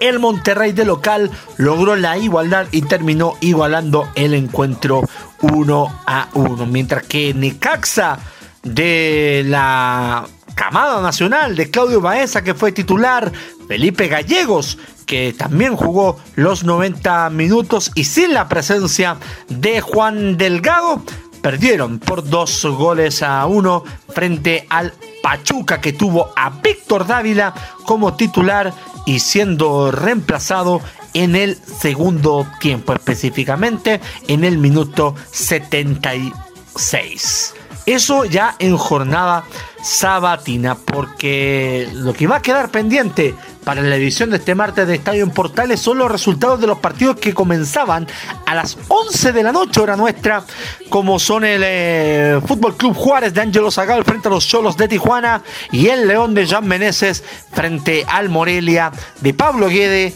el 0.00 0.18
Monterrey 0.18 0.72
de 0.72 0.84
local 0.84 1.30
logró 1.56 1.96
la 1.96 2.18
igualdad 2.18 2.66
y 2.72 2.82
terminó 2.82 3.36
igualando 3.40 4.08
el 4.14 4.34
encuentro 4.34 5.02
1 5.40 6.02
a 6.06 6.28
1. 6.34 6.66
Mientras 6.66 7.04
que 7.04 7.32
Necaxa 7.34 8.18
de 8.62 9.44
la 9.46 10.26
camada 10.54 11.00
nacional 11.00 11.56
de 11.56 11.70
Claudio 11.70 12.00
Baeza, 12.00 12.42
que 12.42 12.54
fue 12.54 12.72
titular, 12.72 13.32
Felipe 13.66 14.08
Gallegos, 14.08 14.78
que 15.06 15.32
también 15.32 15.76
jugó 15.76 16.18
los 16.34 16.64
90 16.64 17.30
minutos 17.30 17.92
y 17.94 18.04
sin 18.04 18.34
la 18.34 18.48
presencia 18.48 19.16
de 19.48 19.80
Juan 19.80 20.36
Delgado, 20.36 21.02
perdieron 21.48 21.98
por 21.98 22.28
dos 22.28 22.66
goles 22.66 23.22
a 23.22 23.46
uno 23.46 23.82
frente 24.10 24.66
al 24.68 24.92
Pachuca 25.22 25.80
que 25.80 25.94
tuvo 25.94 26.30
a 26.36 26.50
Víctor 26.50 27.06
Dávila 27.06 27.54
como 27.86 28.16
titular 28.16 28.74
y 29.06 29.20
siendo 29.20 29.90
reemplazado 29.90 30.82
en 31.14 31.36
el 31.36 31.56
segundo 31.56 32.46
tiempo, 32.60 32.92
específicamente 32.92 33.98
en 34.26 34.44
el 34.44 34.58
minuto 34.58 35.14
76. 35.30 37.54
Eso 37.88 38.26
ya 38.26 38.54
en 38.58 38.76
jornada 38.76 39.44
sabatina, 39.82 40.74
porque 40.74 41.88
lo 41.94 42.12
que 42.12 42.26
va 42.26 42.36
a 42.36 42.42
quedar 42.42 42.70
pendiente 42.70 43.34
para 43.64 43.80
la 43.80 43.96
edición 43.96 44.28
de 44.28 44.36
este 44.36 44.54
martes 44.54 44.86
de 44.86 44.96
Estadio 44.96 45.24
en 45.24 45.30
Portales 45.30 45.80
son 45.80 45.96
los 45.96 46.10
resultados 46.10 46.60
de 46.60 46.66
los 46.66 46.80
partidos 46.80 47.16
que 47.16 47.32
comenzaban 47.32 48.06
a 48.44 48.54
las 48.54 48.76
11 48.88 49.32
de 49.32 49.42
la 49.42 49.52
noche, 49.52 49.80
hora 49.80 49.96
nuestra, 49.96 50.44
como 50.90 51.18
son 51.18 51.46
el 51.46 51.62
eh, 51.64 52.40
Fútbol 52.46 52.76
Club 52.76 52.94
Juárez 52.94 53.32
de 53.32 53.40
Ángelo 53.40 53.70
Zagal 53.70 54.04
frente 54.04 54.28
a 54.28 54.32
los 54.32 54.46
Cholos 54.46 54.76
de 54.76 54.86
Tijuana 54.86 55.42
y 55.72 55.86
el 55.86 56.06
León 56.06 56.34
de 56.34 56.44
Jean 56.44 56.68
Meneses 56.68 57.24
frente 57.54 58.04
al 58.06 58.28
Morelia 58.28 58.92
de 59.22 59.32
Pablo 59.32 59.68
Guede 59.68 60.12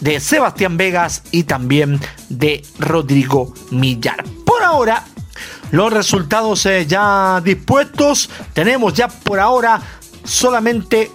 de 0.00 0.20
Sebastián 0.20 0.78
Vegas 0.78 1.22
y 1.32 1.42
también 1.42 2.00
de 2.30 2.62
Rodrigo 2.78 3.52
Millar. 3.70 4.24
Por 4.46 4.62
ahora, 4.62 5.04
los 5.70 5.92
resultados 5.92 6.66
eh, 6.66 6.86
ya 6.86 7.40
dispuestos. 7.42 8.30
Tenemos 8.52 8.94
ya 8.94 9.08
por 9.08 9.38
ahora 9.38 9.80
solamente 10.24 11.10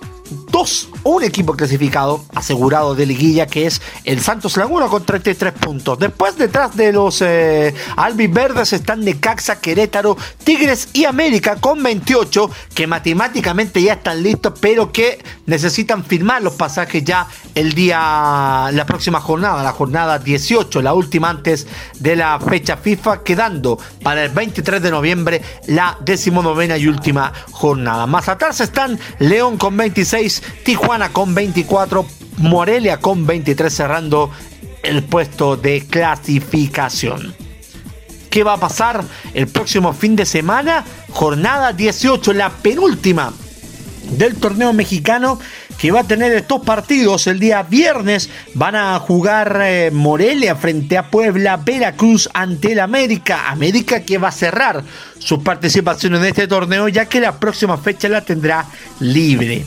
dos 0.56 0.88
un 1.04 1.22
equipo 1.22 1.54
clasificado 1.54 2.24
asegurado 2.34 2.96
de 2.96 3.06
liguilla 3.06 3.46
que 3.46 3.66
es 3.66 3.82
el 4.06 4.22
Santos 4.22 4.56
Laguna 4.56 4.88
con 4.88 5.04
33 5.04 5.52
puntos. 5.52 6.00
Después 6.00 6.38
detrás 6.38 6.78
de 6.78 6.94
los 6.94 7.22
eh, 7.22 7.74
albiverdes 7.98 8.72
están 8.72 9.02
Necaxa, 9.02 9.60
Querétaro, 9.60 10.16
Tigres 10.46 10.88
y 10.94 11.04
América 11.04 11.58
con 11.58 11.84
28 11.84 12.50
que 12.74 12.88
matemáticamente 12.88 13.82
ya 13.82 13.94
están 13.96 14.24
listos 14.24 14.54
pero 14.62 14.94
que 14.94 15.22
necesitan 15.46 16.06
firmar 16.06 16.42
los 16.42 16.54
pasajes 16.54 17.04
ya 17.04 17.28
el 17.54 17.74
día, 17.74 18.70
la 18.72 18.86
próxima 18.86 19.20
jornada, 19.20 19.62
la 19.62 19.74
jornada 19.74 20.20
18, 20.20 20.82
la 20.82 20.94
última 20.94 21.30
antes 21.30 21.68
de 22.00 22.16
la 22.16 22.40
fecha 22.40 22.78
FIFA, 22.78 23.24
quedando 23.24 23.78
para 24.02 24.24
el 24.24 24.32
23 24.32 24.82
de 24.82 24.92
noviembre 24.92 25.42
la 25.68 25.98
decimonovena 26.00 26.78
y 26.78 26.88
última 26.88 27.34
jornada. 27.52 28.08
Más 28.08 28.30
atrás 28.30 28.62
están 28.62 28.98
León 29.20 29.58
con 29.58 29.76
26, 29.76 30.45
Tijuana 30.64 31.12
con 31.12 31.34
24, 31.36 32.06
Morelia 32.38 33.00
con 33.00 33.26
23 33.26 33.74
cerrando 33.74 34.32
el 34.84 35.04
puesto 35.04 35.58
de 35.58 35.86
clasificación. 35.86 37.36
¿Qué 38.30 38.44
va 38.44 38.54
a 38.54 38.60
pasar 38.60 39.04
el 39.34 39.48
próximo 39.48 39.94
fin 39.94 40.16
de 40.16 40.26
semana? 40.26 40.84
Jornada 41.12 41.72
18, 41.72 42.34
la 42.34 42.50
penúltima 42.50 43.32
del 44.12 44.36
torneo 44.36 44.74
mexicano 44.74 45.40
que 45.78 45.92
va 45.92 46.02
a 46.02 46.04
tener 46.04 46.32
estos 46.34 46.62
partidos 46.62 47.28
el 47.28 47.40
día 47.40 47.64
viernes. 47.64 48.30
Van 48.54 48.76
a 48.76 49.00
jugar 49.00 49.62
eh, 49.64 49.90
Morelia 49.92 50.56
frente 50.56 50.98
a 50.98 51.10
Puebla, 51.10 51.58
Veracruz 51.58 52.30
ante 52.34 52.74
el 52.74 52.80
América. 52.80 53.50
América 53.50 54.02
que 54.02 54.18
va 54.18 54.30
a 54.30 54.34
cerrar 54.34 54.84
su 55.20 55.44
participación 55.44 56.16
en 56.16 56.26
este 56.26 56.48
torneo 56.48 56.88
ya 56.88 57.06
que 57.06 57.20
la 57.20 57.40
próxima 57.40 57.78
fecha 57.78 58.10
la 58.10 58.22
tendrá 58.22 58.66
libre. 59.00 59.66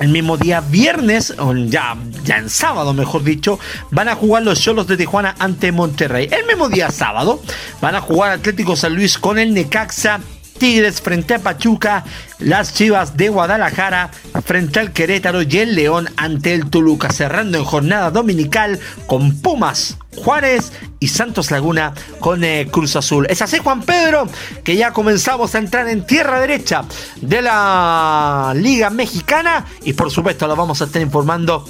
El 0.00 0.08
mismo 0.08 0.36
día 0.36 0.60
viernes, 0.60 1.34
o 1.38 1.54
ya, 1.54 1.96
ya 2.24 2.38
en 2.38 2.50
sábado 2.50 2.92
mejor 2.92 3.22
dicho, 3.22 3.58
van 3.90 4.08
a 4.08 4.14
jugar 4.14 4.42
los 4.42 4.60
Cholos 4.60 4.86
de 4.86 4.96
Tijuana 4.96 5.34
ante 5.38 5.70
Monterrey. 5.72 6.28
El 6.30 6.46
mismo 6.46 6.68
día 6.68 6.90
sábado 6.90 7.40
van 7.80 7.94
a 7.94 8.00
jugar 8.00 8.32
Atlético 8.32 8.76
San 8.76 8.94
Luis 8.94 9.18
con 9.18 9.38
el 9.38 9.54
Necaxa 9.54 10.20
Tigres 10.58 11.00
frente 11.00 11.34
a 11.34 11.38
Pachuca, 11.38 12.04
las 12.38 12.74
Chivas 12.74 13.16
de 13.16 13.28
Guadalajara 13.28 14.10
frente 14.44 14.80
al 14.80 14.92
Querétaro 14.92 15.42
y 15.42 15.58
el 15.58 15.74
León 15.74 16.08
ante 16.16 16.54
el 16.54 16.70
Toluca, 16.70 17.10
cerrando 17.10 17.58
en 17.58 17.64
jornada 17.64 18.10
dominical 18.10 18.78
con 19.06 19.40
Pumas, 19.40 19.98
Juárez 20.16 20.72
y 21.00 21.08
Santos 21.08 21.50
Laguna 21.50 21.92
con 22.20 22.44
eh, 22.44 22.68
Cruz 22.70 22.96
Azul. 22.96 23.26
Es 23.28 23.42
así, 23.42 23.58
Juan 23.58 23.82
Pedro, 23.82 24.28
que 24.62 24.76
ya 24.76 24.92
comenzamos 24.92 25.54
a 25.54 25.58
entrar 25.58 25.88
en 25.88 26.06
tierra 26.06 26.40
derecha 26.40 26.84
de 27.20 27.42
la 27.42 28.52
Liga 28.56 28.90
Mexicana 28.90 29.66
y 29.82 29.92
por 29.92 30.10
supuesto 30.10 30.46
lo 30.46 30.56
vamos 30.56 30.80
a 30.80 30.84
estar 30.84 31.02
informando 31.02 31.64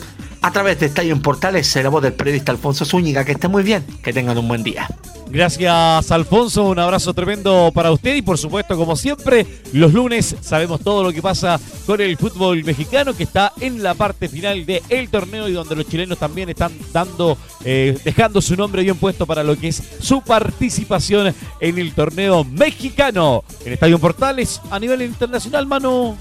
a 0.45 0.51
través 0.51 0.79
de 0.79 0.87
Estadio 0.87 1.15
en 1.15 1.23
Portales, 1.23 1.75
la 1.77 1.89
voz 1.89 2.03
del 2.03 2.13
periodista 2.13 2.53
Alfonso 2.53 2.85
Zúñiga. 2.85 3.25
Que 3.25 3.33
esté 3.33 3.49
muy 3.49 3.63
bien, 3.63 3.83
que 4.03 4.13
tengan 4.13 4.37
un 4.37 4.47
buen 4.47 4.63
día. 4.63 4.87
Gracias, 5.31 6.11
Alfonso. 6.11 6.65
Un 6.65 6.79
abrazo 6.79 7.15
tremendo 7.15 7.73
para 7.75 7.91
usted 7.91 8.15
y, 8.15 8.21
por 8.21 8.37
supuesto, 8.37 8.77
como 8.77 8.95
siempre, 8.95 9.47
los 9.73 9.95
lunes 9.95 10.37
sabemos 10.43 10.83
todo 10.83 11.03
lo 11.03 11.15
que 11.15 11.23
pasa 11.23 11.59
con 11.87 11.99
el 12.03 12.19
fútbol 12.19 12.63
mexicano 12.63 13.17
que 13.17 13.23
está 13.23 13.55
en 13.59 13.83
la 13.83 13.95
parte 13.95 14.29
final 14.29 14.67
del 14.67 14.83
el 14.91 15.09
torneo 15.09 15.49
y 15.49 15.55
donde 15.55 15.77
los 15.77 15.89
chilenos 15.89 16.19
también 16.19 16.51
están 16.51 16.73
dando, 16.93 17.39
eh, 17.65 17.99
dejando 18.05 18.43
su 18.43 18.55
nombre 18.55 18.83
bien 18.83 18.99
puesto 18.99 19.25
para 19.25 19.43
lo 19.43 19.59
que 19.59 19.69
es 19.69 19.83
su 19.99 20.21
participación 20.21 21.35
en 21.59 21.79
el 21.79 21.95
torneo 21.95 22.45
mexicano 22.45 23.45
en 23.65 23.73
Estadio 23.73 23.99
Portales 23.99 24.61
a 24.71 24.79
nivel 24.79 25.01
internacional, 25.01 25.67
mano. 25.67 26.19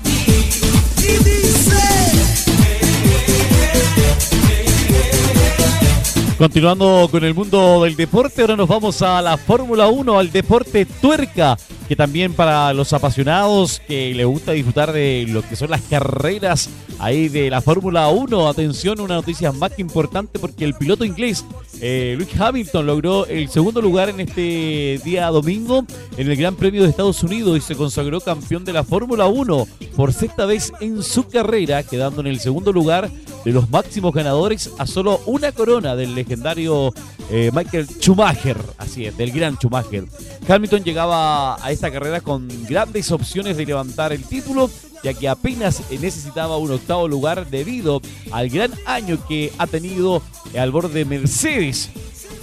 Continuando 6.38 7.08
con 7.10 7.24
el 7.24 7.34
mundo 7.34 7.84
del 7.84 7.96
deporte, 7.96 8.42
ahora 8.42 8.58
nos 8.58 8.68
vamos 8.68 9.02
a 9.02 9.22
la 9.22 9.38
Fórmula 9.38 9.88
1, 9.88 10.20
al 10.20 10.30
deporte 10.30 10.86
tuerca, 10.86 11.58
que 11.88 11.96
también 11.96 12.34
para 12.34 12.74
los 12.74 12.92
apasionados 12.92 13.82
que 13.88 14.14
les 14.14 14.26
gusta 14.26 14.52
disfrutar 14.52 14.92
de 14.92 15.26
lo 15.30 15.42
que 15.42 15.56
son 15.56 15.70
las 15.70 15.82
carreras 15.84 16.70
ahí 17.00 17.30
de 17.30 17.50
la 17.50 17.62
Fórmula 17.62 18.10
1, 18.10 18.50
atención, 18.50 19.00
una 19.00 19.16
noticia 19.16 19.54
más 19.54 19.72
que 19.72 19.82
importante 19.82 20.38
porque 20.38 20.66
el 20.66 20.74
piloto 20.74 21.06
inglés 21.06 21.46
eh, 21.82 22.16
Luke 22.18 22.34
Hamilton 22.38 22.86
logró 22.88 23.26
el 23.26 23.50
segundo 23.50 23.82
lugar 23.82 24.10
en 24.10 24.20
este 24.22 25.00
día 25.04 25.28
domingo 25.28 25.86
en 26.18 26.30
el 26.30 26.36
Gran 26.36 26.56
Premio 26.56 26.84
de 26.84 26.90
Estados 26.90 27.24
Unidos 27.24 27.58
y 27.58 27.62
se 27.62 27.76
consagró 27.76 28.22
campeón 28.22 28.66
de 28.66 28.74
la 28.74 28.84
Fórmula 28.84 29.28
1 29.28 29.68
por 29.96 30.14
sexta 30.14 30.46
vez 30.46 30.74
en 30.82 31.04
su 31.04 31.28
carrera, 31.28 31.84
quedando 31.84 32.22
en 32.22 32.28
el 32.28 32.40
segundo 32.40 32.72
lugar 32.72 33.10
de 33.44 33.52
los 33.52 33.70
máximos 33.70 34.14
ganadores 34.14 34.72
a 34.78 34.88
solo 34.88 35.22
una 35.26 35.52
corona 35.52 35.96
del 35.96 36.16
legendario 36.16 36.94
eh, 37.30 37.52
Michael 37.54 37.88
Schumacher, 37.88 38.58
así 38.78 39.06
es, 39.06 39.18
del 39.18 39.32
gran 39.32 39.56
Schumacher. 39.56 40.06
Hamilton 40.48 40.84
llegaba 40.84 41.64
a 41.64 41.72
esta 41.72 41.92
carrera 41.92 42.22
con 42.22 42.48
grandes 42.68 43.12
opciones 43.12 43.58
de 43.58 43.66
levantar 43.66 44.14
el 44.14 44.24
título, 44.24 44.70
ya 45.04 45.14
que 45.14 45.28
apenas 45.28 45.82
necesitaba 45.92 46.58
un 46.58 46.72
octavo 46.72 47.08
lugar 47.08 47.50
debido 47.50 48.02
al 48.32 48.50
gran 48.50 48.72
año 48.86 49.18
que 49.28 49.52
ha 49.58 49.68
tenido 49.68 50.22
al 50.58 50.72
borde 50.72 51.06
Mercedes. 51.06 51.90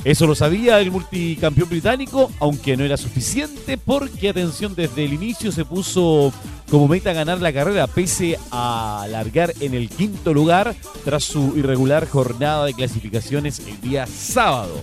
Eso 0.03 0.27
lo 0.27 0.35
sabía 0.35 0.81
el 0.81 0.91
multicampeón 0.91 1.69
británico, 1.69 2.31
aunque 2.41 2.77
no 2.77 2.85
era 2.85 2.97
suficiente 2.97 3.77
porque, 3.77 4.31
atención, 4.31 4.75
desde 4.75 5.05
el 5.05 5.13
inicio 5.13 5.53
se 5.53 5.67
puso 5.67 6.33
como 6.71 6.89
meta 6.89 7.13
ganar 7.13 7.41
la 7.41 7.53
carrera, 7.53 7.87
pese 7.87 8.39
a 8.51 9.07
largar 9.11 9.53
en 9.61 9.75
el 9.75 9.91
quinto 9.91 10.33
lugar 10.33 10.75
tras 11.05 11.25
su 11.25 11.55
irregular 11.57 12.09
jornada 12.09 12.65
de 12.65 12.75
clasificaciones 12.75 13.61
el 13.67 13.79
día 13.83 14.07
sábado. 14.07 14.83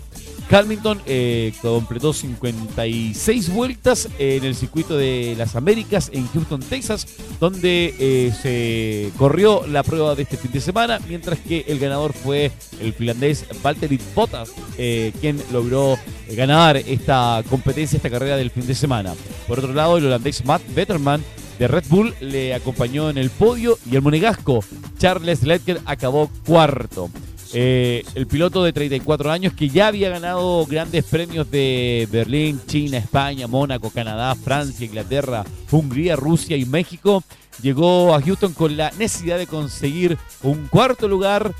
Hamilton 0.50 1.02
eh, 1.06 1.54
completó 1.62 2.14
56 2.14 3.50
vueltas 3.54 4.08
en 4.18 4.46
el 4.46 4.56
circuito 4.56 4.98
de 4.98 5.36
las 5.38 5.56
Américas 5.56 6.10
en 6.14 6.28
Houston, 6.28 6.62
Texas, 6.62 7.08
donde 7.40 7.94
eh, 8.00 8.34
se 8.42 9.12
corrió 9.18 9.68
la 9.68 9.84
prueba 9.84 10.16
de 10.16 10.24
este 10.24 10.38
fin 10.38 10.52
de 10.52 10.62
semana, 10.62 11.00
mientras 11.08 11.40
que 11.40 11.66
el 11.68 11.80
ganador 11.80 12.14
fue 12.14 12.52
el 12.82 12.94
finlandés 12.94 13.46
Valtteri 13.62 14.00
Bottas, 14.16 14.52
eh, 14.78 15.12
quien 15.20 15.42
logró 15.52 15.98
ganar 16.32 16.78
esta 16.78 17.44
competencia, 17.50 17.98
esta 17.98 18.10
carrera 18.10 18.38
del 18.38 18.52
fin 18.52 18.66
de 18.66 18.76
semana. 18.76 19.14
Por 19.48 19.60
otro 19.60 19.74
lado, 19.74 19.98
el 19.98 20.06
holandés 20.06 20.46
Matt 20.46 20.62
Betterman 20.74 21.24
de 21.60 21.68
Red 21.68 21.86
Bull 21.90 22.14
le 22.22 22.54
acompañó 22.54 23.10
en 23.10 23.18
el 23.18 23.30
podio 23.30 23.78
y 23.90 23.96
el 23.96 24.02
monegasco 24.02 24.64
Charles 24.98 25.44
Leclerc 25.44 25.82
acabó 25.86 26.30
cuarto. 26.46 27.10
Eh, 27.54 28.04
el 28.16 28.28
piloto 28.28 28.64
de 28.64 28.74
34 28.74 29.32
años 29.32 29.54
que 29.54 29.70
ya 29.70 29.88
había 29.88 30.10
ganado 30.10 30.66
grandes 30.66 31.06
premios 31.06 31.50
de 31.50 32.08
Berlín, 32.12 32.62
China, 32.68 32.98
España, 32.98 33.48
Mónaco, 33.48 33.90
Canadá, 33.90 34.36
Francia, 34.36 34.86
Inglaterra, 34.86 35.46
Hungría, 35.72 36.16
Rusia 36.16 36.58
y 36.58 36.66
México, 36.66 37.24
llegó 37.62 38.14
a 38.14 38.22
Houston 38.22 38.54
con 38.54 38.78
la 38.78 38.92
necesidad 38.92 39.38
de 39.38 39.48
conseguir 39.48 40.18
un 40.44 40.68
cuarto 40.68 41.08
lugar, 41.08 41.54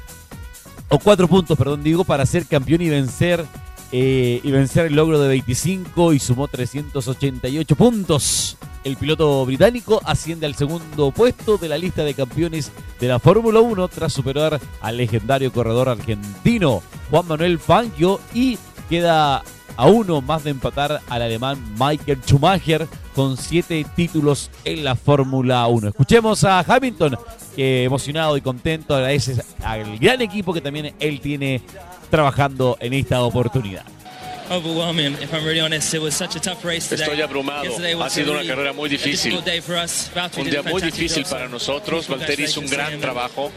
o 0.90 1.00
cuatro 1.00 1.28
puntos, 1.28 1.58
perdón, 1.58 1.84
digo, 1.84 2.04
para 2.04 2.26
ser 2.26 2.46
campeón 2.46 2.82
y 2.82 2.90
vencer 2.90 3.46
eh, 3.92 4.42
y 4.44 4.52
vencer 4.52 4.88
el 4.88 4.96
logro 4.96 5.20
de 5.20 5.28
25 5.30 6.14
y 6.14 6.20
sumó 6.20 6.48
388 6.48 7.76
puntos. 7.76 8.58
El 8.84 8.96
piloto 8.96 9.46
británico 9.46 10.02
asciende 10.06 10.46
al 10.46 10.56
segundo 10.56 11.12
puesto 11.12 11.58
de 11.58 11.68
la 11.68 11.78
lista 11.78 12.04
de 12.04 12.14
campeones 12.14 12.72
de 13.00 13.08
la 13.08 13.20
Fórmula 13.20 13.60
1 13.60 13.88
tras 13.90 14.14
superar 14.14 14.60
al 14.82 14.98
legendario 14.98 15.52
corredor 15.52 15.90
argentino 15.90 16.82
Juan 17.10 17.28
Manuel 17.28 17.60
Fangio 17.60 18.20
y 18.34 18.58
queda 18.90 19.44
a 19.78 19.86
uno 19.88 20.22
más 20.22 20.44
de 20.44 20.50
empatar 20.50 21.02
al 21.08 21.22
alemán 21.22 21.58
Michael 21.80 22.20
Schumacher 22.26 22.88
con 23.16 23.38
siete 23.38 23.86
títulos 23.96 24.50
en 24.66 24.84
la 24.84 24.96
Fórmula 24.96 25.66
1. 25.68 25.90
Escuchemos 25.90 26.44
a 26.44 26.60
Hamilton 26.60 27.18
que 27.56 27.84
emocionado 27.86 28.36
y 28.38 28.42
contento 28.42 28.96
agradece 28.96 29.36
al 29.64 29.98
gran 30.00 30.22
equipo 30.22 30.54
que 30.54 30.62
también 30.62 30.94
él 31.00 31.22
tiene 31.22 31.62
trabajando 32.10 32.78
en 32.80 32.94
esta 32.94 33.22
oportunidad. 33.22 33.84
Estoy 36.96 37.22
abrumado. 37.22 37.64
Ha 38.06 38.10
sido 38.10 38.32
una 38.32 38.48
carrera 38.48 38.72
muy 38.74 38.90
difícil. 38.90 39.34
Un 40.40 40.50
día 40.50 40.62
muy 40.64 40.82
difícil 40.82 41.24
para 41.30 41.48
nosotros. 41.50 42.08
Valtteri 42.08 42.44
hizo 42.46 42.62
un 42.62 42.68
gran 42.68 43.00
trabajo. 43.02 43.52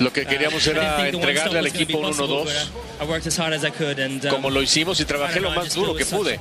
Lo 0.00 0.12
que 0.12 0.22
uh, 0.22 0.26
queríamos 0.26 0.66
era 0.66 1.08
entregarle 1.08 1.58
al 1.58 1.66
equipo 1.66 1.98
un 1.98 2.12
1-2. 2.12 2.44
um, 4.28 4.30
Como 4.30 4.50
lo 4.50 4.62
hicimos 4.62 4.98
y 5.00 5.04
trabajé 5.04 5.40
lo 5.40 5.50
más 5.50 5.74
duro 5.74 5.94
que 5.94 6.04
pude. 6.06 6.40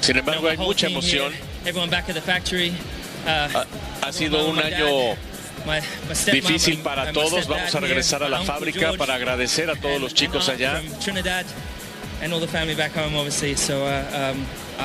Sin 0.00 0.16
embargo, 0.16 0.48
hay 0.48 0.56
mucha 0.56 0.86
emoción. 0.86 1.32
Ha, 3.26 3.64
ha 4.02 4.12
sido 4.12 4.46
un 4.48 4.58
año 4.58 5.16
difícil 6.32 6.78
para 6.78 7.12
todos. 7.12 7.46
Vamos 7.48 7.74
a 7.74 7.80
regresar 7.80 8.22
a 8.22 8.28
la 8.28 8.38
fábrica 8.42 8.92
para 8.98 9.14
agradecer 9.14 9.70
a 9.70 9.76
todos 9.76 10.00
los 10.00 10.14
chicos 10.14 10.48
allá. 10.48 10.80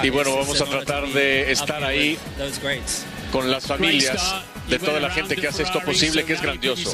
Y 0.04 0.10
bueno, 0.10 0.36
vamos 0.36 0.60
a 0.62 0.66
tratar 0.66 1.08
de 1.08 1.52
estar 1.52 1.84
ahí 1.84 2.18
con 3.32 3.50
las 3.50 3.66
familias 3.66 4.36
de 4.70 4.80
toda 4.80 5.00
la 5.00 5.10
gente 5.10 5.36
que 5.36 5.48
hace 5.48 5.64
esto 5.64 5.80
posible, 5.82 6.24
que 6.26 6.34
es 6.34 6.42
grandioso. 6.42 6.92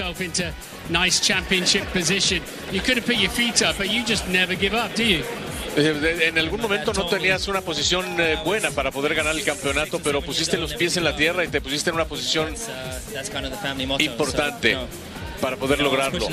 En 5.76 6.38
algún 6.38 6.62
momento 6.62 6.94
no 6.94 7.08
tenías 7.08 7.48
una 7.48 7.62
posición 7.62 8.20
eh, 8.20 8.38
buena 8.46 8.70
para 8.72 8.92
poder 8.92 9.16
ganar 9.16 9.36
el 9.36 9.44
campeonato, 9.44 10.00
pero 10.00 10.22
pusiste 10.22 10.58
los 10.58 10.76
pies 10.76 10.98
en 10.98 11.04
la 11.04 11.16
tierra 11.16 11.44
y 11.44 11.48
te 11.48 11.62
pusiste 11.62 11.90
en 11.90 11.96
una 11.96 12.06
posición 12.06 12.54
importante 13.98 14.78
para 15.42 15.58
poder 15.58 15.82
lograrlo. 15.82 16.28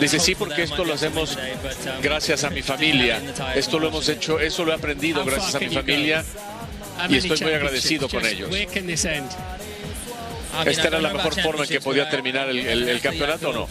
Dice, 0.00 0.18
sí, 0.18 0.34
porque 0.34 0.64
esto 0.64 0.84
lo 0.84 0.94
hacemos 0.94 1.38
gracias 2.02 2.42
a 2.42 2.50
mi 2.50 2.62
familia. 2.62 3.22
Esto 3.54 3.78
lo 3.78 3.88
hemos 3.88 4.08
hecho, 4.08 4.40
eso 4.40 4.64
lo 4.64 4.72
he 4.72 4.74
aprendido 4.74 5.24
gracias 5.24 5.54
a 5.54 5.60
mi 5.60 5.68
familia 5.68 6.24
y 7.08 7.16
estoy 7.16 7.40
muy 7.40 7.52
agradecido 7.54 8.08
con 8.08 8.24
ellos. 8.26 8.48
¿Esta 10.66 10.88
era 10.88 11.00
la 11.00 11.12
mejor 11.14 11.34
forma 11.42 11.62
en 11.64 11.68
que 11.68 11.80
podía 11.80 12.10
terminar 12.10 12.48
el, 12.50 12.58
el 12.88 13.00
campeonato 13.00 13.50
o 13.50 13.52
no? 13.52 13.66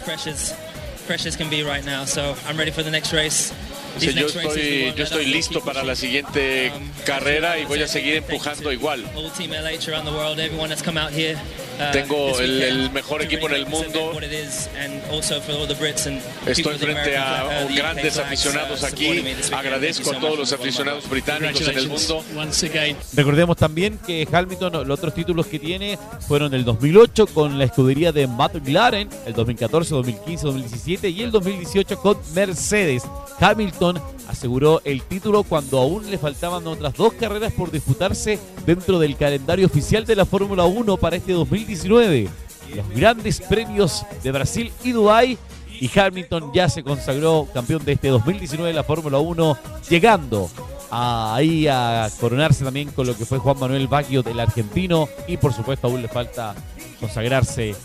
yo, 4.00 4.28
estoy, 4.28 4.94
yo 4.96 5.04
estoy 5.04 5.26
listo 5.26 5.62
para 5.64 5.84
la 5.84 5.96
siguiente 5.96 6.72
carrera 7.06 7.60
y 7.60 7.66
voy 7.66 7.82
a 7.84 7.88
seguir 7.88 8.16
empujando 8.16 8.72
igual. 8.72 9.04
Tengo 11.92 12.40
el, 12.40 12.92
mejor 12.92 13.22
equipo 13.22 13.48
en 13.48 13.56
el 13.56 13.66
mundo. 13.66 14.12
Estoy 16.46 16.78
frente 16.78 17.18
a 17.18 17.68
grandes 17.76 18.18
aficionados 18.18 18.84
aquí. 18.84 19.24
Agradezco 19.52 20.12
a 20.12 20.20
todos 20.20 20.38
los 20.38 20.52
aficionados 20.54 21.10
británicos 21.10 21.68
en 21.68 21.78
el 21.78 21.88
mundo. 21.88 22.24
Recordemos 23.14 23.58
también 23.58 24.00
que 24.06 24.28
Hamilton, 24.32 24.88
los 24.88 25.00
otros 25.00 25.14
títulos 25.14 25.48
que 25.48 25.60
tiene 25.60 25.98
fueron 26.28 26.54
el 26.54 26.64
2008 26.64 27.28
con 27.28 27.58
la 27.58 27.66
escudería 27.66 28.12
de 28.12 28.28
McLaren, 28.28 29.10
el 29.26 29.34
2014, 29.34 29.94
2015, 29.96 30.46
2017 30.46 31.10
y 31.10 31.22
el 31.22 31.32
2018 31.32 31.98
con 32.00 32.18
Mercedes. 32.34 33.04
Hamilton 33.40 34.02
aseguró 34.28 34.82
el 34.84 35.04
título 35.04 35.44
cuando 35.44 35.80
aún 35.80 36.10
le 36.10 36.18
faltaban 36.18 36.66
otras 36.68 36.94
dos 36.94 37.14
carreras 37.14 37.54
por 37.54 37.72
disputarse 37.72 38.40
dentro 38.66 39.00
del 39.00 39.18
calendario 39.18 39.66
oficial 39.66 40.06
de 40.06 40.16
la 40.16 40.26
Fórmula 40.26 40.66
1 40.66 40.98
para 40.98 41.16
este 41.16 41.34
2019. 41.34 42.30
Los 42.76 42.90
grandes 42.90 43.42
premios 43.42 44.06
de 44.24 44.32
Brasil 44.32 44.72
y 44.84 44.92
Dubái 44.92 45.38
y 45.80 46.00
Hamilton 46.00 46.52
ya 46.54 46.70
se 46.70 46.84
consagró 46.84 47.48
campeón 47.54 47.84
de 47.84 47.94
este 47.94 48.10
2019 48.10 48.70
de 48.70 48.76
la 48.76 48.84
Fórmula 48.84 49.18
1, 49.18 49.58
llegando 49.90 50.50
ahí 50.92 51.68
a 51.68 52.10
coronarse 52.20 52.64
también 52.64 52.92
con 52.92 53.08
lo 53.08 53.18
que 53.18 53.26
fue 53.26 53.40
Juan 53.40 53.60
Manuel 53.60 53.88
Baggio 53.88 54.22
del 54.22 54.40
argentino 54.40 55.08
y 55.28 55.38
por 55.38 55.54
supuesto 55.54 55.88
aún 55.88 56.02
le 56.02 56.08
falta 56.08 56.54
consagrarse 57.00 57.76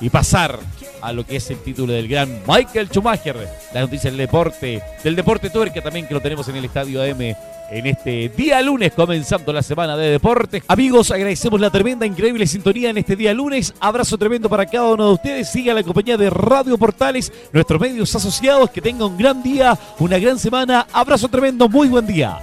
y 0.00 0.10
pasar 0.10 0.58
a 1.04 1.12
lo 1.12 1.26
que 1.26 1.36
es 1.36 1.50
el 1.50 1.58
título 1.58 1.92
del 1.92 2.08
gran 2.08 2.42
Michael 2.46 2.88
Schumacher. 2.88 3.36
La 3.74 3.82
noticia 3.82 4.10
del 4.10 4.18
deporte, 4.18 4.82
del 5.02 5.14
deporte 5.14 5.50
tuerca 5.50 5.82
también 5.82 6.06
que 6.08 6.14
lo 6.14 6.20
tenemos 6.20 6.48
en 6.48 6.56
el 6.56 6.64
Estadio 6.64 7.02
AM 7.02 7.36
en 7.70 7.86
este 7.86 8.28
día 8.30 8.62
lunes, 8.62 8.92
comenzando 8.92 9.52
la 9.52 9.62
semana 9.62 9.96
de 9.96 10.10
deporte. 10.10 10.62
Amigos, 10.68 11.10
agradecemos 11.10 11.60
la 11.60 11.70
tremenda, 11.70 12.06
increíble 12.06 12.46
sintonía 12.46 12.90
en 12.90 12.98
este 12.98 13.16
día 13.16 13.34
lunes. 13.34 13.74
Abrazo 13.80 14.16
tremendo 14.16 14.48
para 14.48 14.66
cada 14.66 14.92
uno 14.92 15.08
de 15.08 15.14
ustedes. 15.14 15.50
Siga 15.50 15.74
la 15.74 15.82
compañía 15.82 16.16
de 16.16 16.30
Radio 16.30 16.78
Portales, 16.78 17.32
nuestros 17.52 17.80
medios 17.80 18.14
asociados. 18.14 18.70
Que 18.70 18.80
tenga 18.80 19.06
un 19.06 19.18
gran 19.18 19.42
día, 19.42 19.78
una 19.98 20.18
gran 20.18 20.38
semana. 20.38 20.86
Abrazo 20.92 21.28
tremendo, 21.28 21.68
muy 21.68 21.88
buen 21.88 22.06
día. 22.06 22.38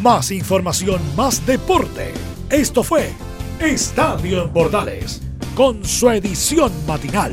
Más 0.00 0.30
información, 0.30 1.00
más 1.16 1.44
deporte. 1.46 2.12
Esto 2.50 2.82
fue 2.82 3.10
Estadio 3.60 4.44
en 4.44 4.50
Portales 4.50 5.22
con 5.56 5.82
su 5.84 6.10
edición 6.10 6.70
matinal. 6.86 7.32